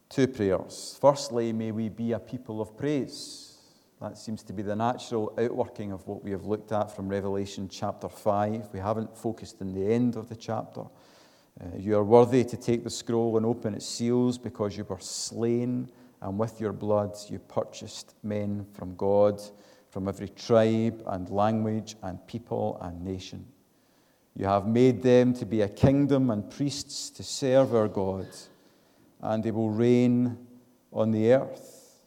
two 0.09 0.27
prayers. 0.27 0.99
Firstly, 1.01 1.53
may 1.53 1.71
we 1.71 1.89
be 1.89 2.11
a 2.11 2.19
people 2.19 2.61
of 2.61 2.77
praise. 2.77 3.57
That 4.01 4.19
seems 4.19 4.43
to 4.43 4.53
be 4.53 4.65
the 4.65 4.75
natural 4.75 5.33
outworking 5.39 5.93
of 5.93 6.05
what 6.09 6.25
we 6.25 6.33
have 6.33 6.45
looked 6.45 6.73
at 6.73 6.91
from 6.91 7.09
Revelation 7.09 7.69
chapter 7.69 8.09
5. 8.09 8.71
We 8.73 8.81
haven't 8.81 9.17
focused 9.17 9.61
in 9.61 9.73
the 9.73 9.95
end 9.95 10.17
of 10.17 10.29
the 10.29 10.35
chapter. 10.35 10.87
Uh, 11.63 11.77
you 11.77 11.97
are 11.97 12.03
worthy 12.03 12.45
to 12.45 12.57
take 12.57 12.83
the 12.83 12.91
scroll 12.91 13.37
and 13.37 13.47
open 13.47 13.75
its 13.75 13.87
seals 13.87 14.37
because 14.37 14.77
you 14.77 14.85
were 14.85 14.99
slain, 14.99 15.89
and 16.21 16.39
with 16.39 16.61
your 16.61 16.73
blood 16.73 17.17
you 17.29 17.39
purchased 17.39 18.15
men 18.23 18.67
from 18.73 18.97
God, 18.97 19.41
from 19.91 20.09
every 20.09 20.29
tribe 20.29 21.03
and 21.07 21.29
language 21.31 21.97
and 22.03 22.27
people 22.27 22.79
and 22.81 23.05
nation. 23.05 23.47
You 24.35 24.47
have 24.47 24.67
made 24.67 25.03
them 25.03 25.35
to 25.35 25.45
be 25.45 25.61
a 25.61 25.69
kingdom 25.69 26.31
and 26.31 26.51
priests 26.51 27.11
to 27.11 27.23
serve 27.23 27.75
our 27.75 27.89
God, 27.89 28.29
and 29.21 29.45
they 29.45 29.51
will 29.51 29.71
reign 29.71 30.39
on 30.93 31.11
the 31.13 31.33
earth. 31.33 32.01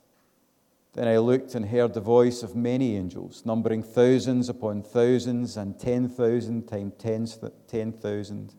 Then 0.93 1.07
I 1.07 1.17
looked 1.17 1.55
and 1.55 1.65
heard 1.65 1.93
the 1.93 2.01
voice 2.01 2.41
of 2.41 2.55
many 2.55 2.95
angels, 2.95 3.43
numbering 3.45 3.83
thousands 3.83 4.49
upon 4.49 4.81
thousands 4.81 5.57
and 5.57 5.77
10,000 5.77 6.67
times 6.67 7.39
10,000. 7.67 8.55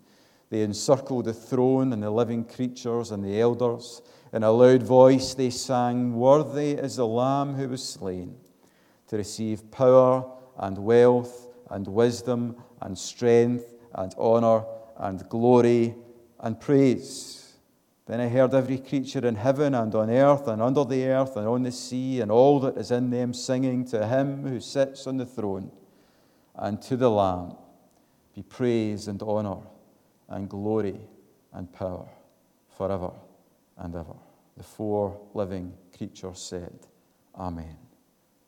They 0.48 0.62
encircled 0.62 1.24
the 1.24 1.34
throne 1.34 1.92
and 1.92 2.02
the 2.02 2.10
living 2.10 2.44
creatures 2.44 3.10
and 3.10 3.24
the 3.24 3.40
elders. 3.40 4.02
In 4.32 4.42
a 4.42 4.50
loud 4.50 4.82
voice 4.82 5.34
they 5.34 5.50
sang, 5.50 6.14
Worthy 6.14 6.72
is 6.72 6.96
the 6.96 7.06
Lamb 7.06 7.54
who 7.54 7.68
was 7.68 7.86
slain 7.86 8.36
to 9.08 9.16
receive 9.16 9.70
power 9.70 10.24
and 10.58 10.78
wealth 10.78 11.48
and 11.70 11.86
wisdom 11.88 12.56
and 12.80 12.96
strength 12.96 13.74
and 13.94 14.14
honor 14.18 14.64
and 14.98 15.28
glory 15.28 15.94
and 16.40 16.60
praise. 16.60 17.54
Then 18.06 18.20
I 18.20 18.28
heard 18.28 18.54
every 18.54 18.78
creature 18.78 19.26
in 19.26 19.34
heaven 19.34 19.74
and 19.74 19.92
on 19.94 20.10
earth 20.10 20.46
and 20.46 20.62
under 20.62 20.84
the 20.84 21.06
earth 21.08 21.36
and 21.36 21.48
on 21.48 21.64
the 21.64 21.72
sea 21.72 22.20
and 22.20 22.30
all 22.30 22.60
that 22.60 22.76
is 22.76 22.92
in 22.92 23.10
them 23.10 23.34
singing 23.34 23.84
to 23.86 24.06
him 24.06 24.42
who 24.46 24.60
sits 24.60 25.08
on 25.08 25.16
the 25.16 25.26
throne 25.26 25.72
and 26.54 26.80
to 26.82 26.96
the 26.96 27.10
Lamb 27.10 27.56
be 28.32 28.42
praise 28.42 29.08
and 29.08 29.20
honor 29.22 29.58
and 30.28 30.48
glory 30.48 31.00
and 31.52 31.72
power 31.72 32.08
forever 32.76 33.12
and 33.78 33.94
ever. 33.94 34.16
The 34.56 34.64
four 34.64 35.20
living 35.34 35.72
creatures 35.96 36.40
said, 36.40 36.78
Amen. 37.34 37.76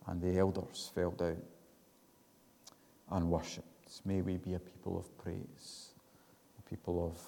And 0.07 0.21
the 0.23 0.39
elders 0.39 0.91
fell 0.95 1.11
down 1.11 1.43
and 3.11 3.31
worshipped. 3.31 4.01
May 4.05 4.23
we 4.23 4.37
be 4.37 4.55
a 4.55 4.59
people 4.59 4.99
of 4.99 5.17
praise, 5.19 5.91
a 6.59 6.63
people 6.69 7.07
of 7.07 7.21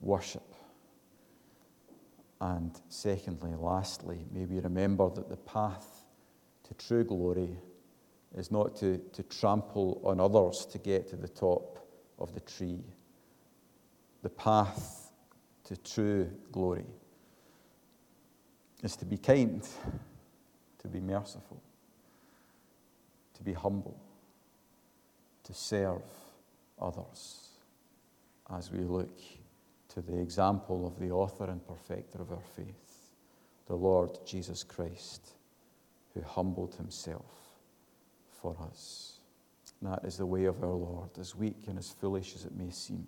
worship. 0.00 0.54
And 2.40 2.72
secondly, 2.88 3.54
lastly, 3.56 4.24
may 4.32 4.46
we 4.46 4.58
remember 4.58 5.08
that 5.10 5.28
the 5.28 5.36
path 5.36 6.04
to 6.64 6.74
true 6.74 7.04
glory 7.04 7.56
is 8.36 8.50
not 8.50 8.74
to, 8.76 8.98
to 9.12 9.22
trample 9.24 10.00
on 10.04 10.18
others 10.18 10.66
to 10.66 10.78
get 10.78 11.08
to 11.10 11.16
the 11.16 11.28
top 11.28 11.86
of 12.18 12.34
the 12.34 12.40
tree. 12.40 12.80
The 14.22 14.30
path 14.30 15.10
to 15.64 15.76
true 15.76 16.30
glory 16.50 16.84
is 18.82 18.96
to 18.96 19.04
be 19.04 19.16
kind, 19.16 19.66
to 20.78 20.88
be 20.88 21.00
merciful, 21.00 21.60
to 23.34 23.42
be 23.42 23.52
humble, 23.52 23.98
to 25.44 25.54
serve 25.54 26.02
others 26.80 27.48
as 28.56 28.70
we 28.70 28.80
look 28.80 29.18
to 29.88 30.00
the 30.00 30.18
example 30.18 30.86
of 30.86 30.98
the 30.98 31.10
author 31.10 31.44
and 31.44 31.66
perfecter 31.66 32.20
of 32.20 32.30
our 32.30 32.44
faith, 32.56 33.12
the 33.66 33.74
Lord 33.74 34.18
Jesus 34.24 34.62
Christ, 34.62 35.32
who 36.14 36.22
humbled 36.22 36.74
himself 36.76 37.26
for 38.30 38.56
us. 38.70 39.20
That 39.82 40.04
is 40.04 40.16
the 40.16 40.26
way 40.26 40.44
of 40.44 40.62
our 40.62 40.70
Lord, 40.70 41.10
as 41.18 41.34
weak 41.34 41.64
and 41.66 41.78
as 41.78 41.90
foolish 41.90 42.34
as 42.36 42.44
it 42.44 42.54
may 42.54 42.70
seem. 42.70 43.06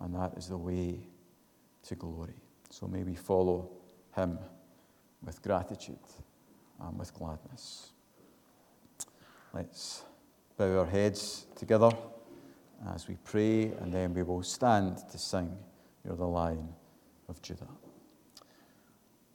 And 0.00 0.14
that 0.14 0.34
is 0.36 0.48
the 0.48 0.56
way 0.56 0.98
to 1.84 1.94
glory. 1.94 2.34
So 2.70 2.86
may 2.86 3.02
we 3.02 3.14
follow 3.14 3.70
him 4.14 4.38
with 5.22 5.42
gratitude 5.42 5.98
and 6.80 6.98
with 6.98 7.14
gladness. 7.14 7.92
Let's 9.52 10.02
bow 10.56 10.80
our 10.80 10.86
heads 10.86 11.46
together 11.56 11.90
as 12.92 13.08
we 13.08 13.16
pray, 13.24 13.72
and 13.80 13.92
then 13.92 14.14
we 14.14 14.22
will 14.22 14.42
stand 14.42 14.98
to 15.10 15.18
sing, 15.18 15.56
You're 16.04 16.16
the 16.16 16.26
Lion 16.26 16.68
of 17.28 17.40
Judah. 17.40 17.68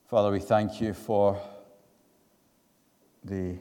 Father, 0.06 0.32
we 0.32 0.40
thank 0.40 0.82
you 0.82 0.94
for 0.94 1.40
the 3.24 3.58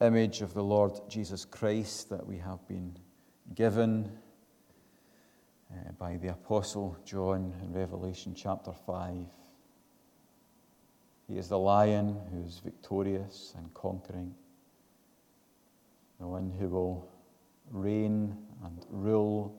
image 0.00 0.42
of 0.42 0.54
the 0.54 0.62
Lord 0.62 0.92
Jesus 1.08 1.44
Christ 1.44 2.10
that 2.10 2.26
we 2.26 2.36
have 2.38 2.66
been 2.68 2.96
given 3.54 4.10
uh, 5.74 5.92
by 5.98 6.16
the 6.16 6.28
Apostle 6.28 6.96
John 7.04 7.52
in 7.62 7.72
Revelation 7.72 8.34
chapter 8.34 8.72
5. 8.72 9.26
He 11.28 11.38
is 11.38 11.48
the 11.48 11.58
lion 11.58 12.16
who 12.30 12.42
is 12.42 12.60
victorious 12.62 13.54
and 13.56 13.72
conquering, 13.74 14.34
the 16.20 16.26
one 16.26 16.50
who 16.58 16.68
will 16.68 17.08
reign 17.70 18.36
and 18.64 18.86
rule 18.90 19.54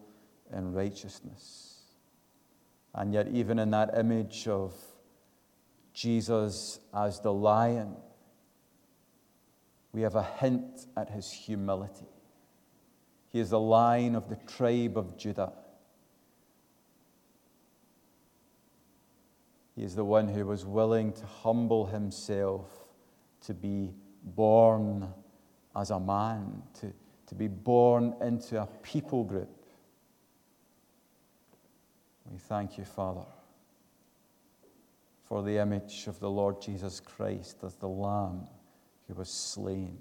in 0.53 0.73
righteousness. 0.73 1.81
And 2.93 3.13
yet, 3.13 3.27
even 3.27 3.59
in 3.59 3.71
that 3.71 3.97
image 3.97 4.47
of 4.47 4.73
Jesus 5.93 6.79
as 6.93 7.19
the 7.19 7.33
lion, 7.33 7.95
we 9.91 10.01
have 10.01 10.15
a 10.15 10.23
hint 10.23 10.87
at 10.95 11.09
his 11.09 11.31
humility. 11.31 12.07
He 13.29 13.39
is 13.39 13.49
the 13.49 13.59
lion 13.59 14.15
of 14.15 14.29
the 14.29 14.37
tribe 14.47 14.97
of 14.97 15.17
Judah. 15.17 15.51
He 19.75 19.83
is 19.83 19.95
the 19.95 20.05
one 20.05 20.27
who 20.27 20.45
was 20.45 20.65
willing 20.65 21.11
to 21.13 21.25
humble 21.25 21.85
himself, 21.85 22.67
to 23.41 23.53
be 23.53 23.93
born 24.23 25.13
as 25.75 25.91
a 25.91 25.99
man, 25.99 26.63
to, 26.79 26.93
to 27.27 27.35
be 27.35 27.47
born 27.47 28.15
into 28.21 28.61
a 28.61 28.67
people 28.81 29.23
group. 29.23 29.49
We 32.31 32.39
thank 32.39 32.77
you, 32.77 32.85
Father, 32.85 33.25
for 35.25 35.43
the 35.43 35.57
image 35.57 36.07
of 36.07 36.19
the 36.19 36.29
Lord 36.29 36.61
Jesus 36.61 36.99
Christ 36.99 37.57
as 37.63 37.75
the 37.75 37.87
Lamb 37.87 38.47
who 39.07 39.13
was 39.13 39.29
slain 39.29 39.97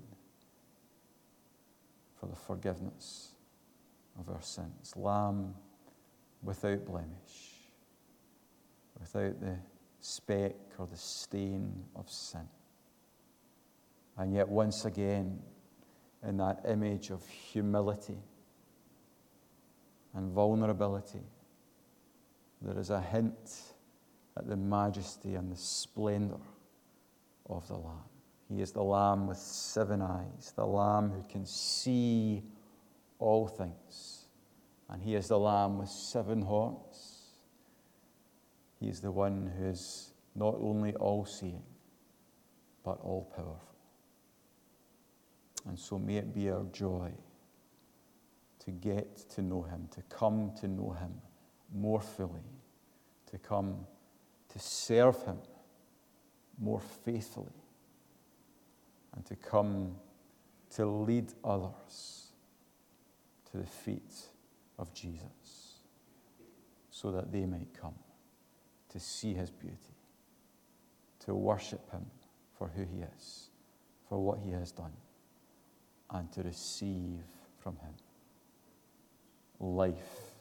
for 2.18 2.26
the 2.26 2.36
forgiveness 2.36 3.32
of 4.18 4.28
our 4.30 4.42
sins. 4.42 4.94
Lamb 4.96 5.54
without 6.42 6.84
blemish, 6.84 7.53
without 9.04 9.40
the 9.40 9.56
speck 10.00 10.54
or 10.78 10.86
the 10.86 10.96
stain 10.96 11.84
of 11.94 12.08
sin. 12.08 12.48
And 14.16 14.32
yet, 14.32 14.48
once 14.48 14.84
again, 14.84 15.40
in 16.26 16.36
that 16.38 16.64
image 16.68 17.10
of 17.10 17.26
humility 17.28 18.18
and 20.14 20.32
vulnerability, 20.32 21.24
there 22.62 22.78
is 22.78 22.90
a 22.90 23.00
hint 23.00 23.60
at 24.36 24.46
the 24.48 24.56
majesty 24.56 25.34
and 25.34 25.52
the 25.52 25.56
splendor 25.56 26.40
of 27.46 27.66
the 27.68 27.74
Lamb. 27.74 28.04
He 28.48 28.62
is 28.62 28.72
the 28.72 28.82
Lamb 28.82 29.26
with 29.26 29.38
seven 29.38 30.00
eyes, 30.00 30.52
the 30.56 30.66
Lamb 30.66 31.10
who 31.10 31.24
can 31.28 31.44
see 31.44 32.42
all 33.18 33.46
things. 33.46 34.24
And 34.88 35.02
He 35.02 35.14
is 35.14 35.28
the 35.28 35.38
Lamb 35.38 35.78
with 35.78 35.88
seven 35.88 36.42
horns. 36.42 37.13
He 38.80 38.88
is 38.88 39.00
the 39.00 39.12
one 39.12 39.52
who 39.58 39.66
is 39.66 40.12
not 40.34 40.56
only 40.60 40.94
all 40.94 41.24
seeing, 41.24 41.62
but 42.84 42.98
all 43.00 43.30
powerful. 43.34 43.74
And 45.66 45.78
so 45.78 45.98
may 45.98 46.16
it 46.16 46.34
be 46.34 46.50
our 46.50 46.64
joy 46.72 47.10
to 48.64 48.70
get 48.70 49.16
to 49.30 49.42
know 49.42 49.62
Him, 49.62 49.88
to 49.92 50.02
come 50.02 50.52
to 50.60 50.68
know 50.68 50.90
Him 50.90 51.12
more 51.74 52.00
fully, 52.00 52.44
to 53.30 53.38
come 53.38 53.86
to 54.50 54.58
serve 54.58 55.22
Him 55.24 55.38
more 56.60 56.80
faithfully, 57.04 57.46
and 59.14 59.24
to 59.26 59.36
come 59.36 59.96
to 60.70 60.86
lead 60.86 61.32
others 61.44 62.28
to 63.50 63.58
the 63.58 63.66
feet 63.66 64.14
of 64.78 64.92
Jesus 64.92 65.78
so 66.90 67.10
that 67.12 67.32
they 67.32 67.46
might 67.46 67.68
come 67.80 67.94
to 68.94 69.00
see 69.00 69.34
His 69.34 69.50
beauty, 69.50 69.76
to 71.26 71.34
worship 71.34 71.90
Him 71.90 72.06
for 72.56 72.68
who 72.68 72.84
He 72.84 73.02
is, 73.02 73.50
for 74.08 74.18
what 74.18 74.38
He 74.38 74.52
has 74.52 74.72
done 74.72 74.92
and 76.10 76.30
to 76.32 76.42
receive 76.42 77.20
from 77.58 77.76
Him 77.76 77.94
life 79.60 80.32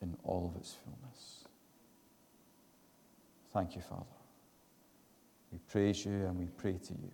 in 0.00 0.16
all 0.24 0.50
of 0.54 0.60
its 0.60 0.76
fullness. 0.84 1.44
Thank 3.52 3.76
you, 3.76 3.82
Father. 3.82 4.04
We 5.52 5.58
praise 5.70 6.04
you 6.04 6.12
and 6.12 6.38
we 6.38 6.46
pray 6.56 6.74
to 6.74 6.92
you. 6.92 7.10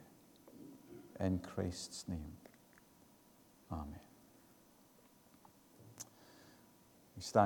In 1.21 1.39
Christ's 1.39 2.09
name. 2.09 2.37
Amen. 3.71 4.01
We 7.17 7.23
stand 7.23 7.43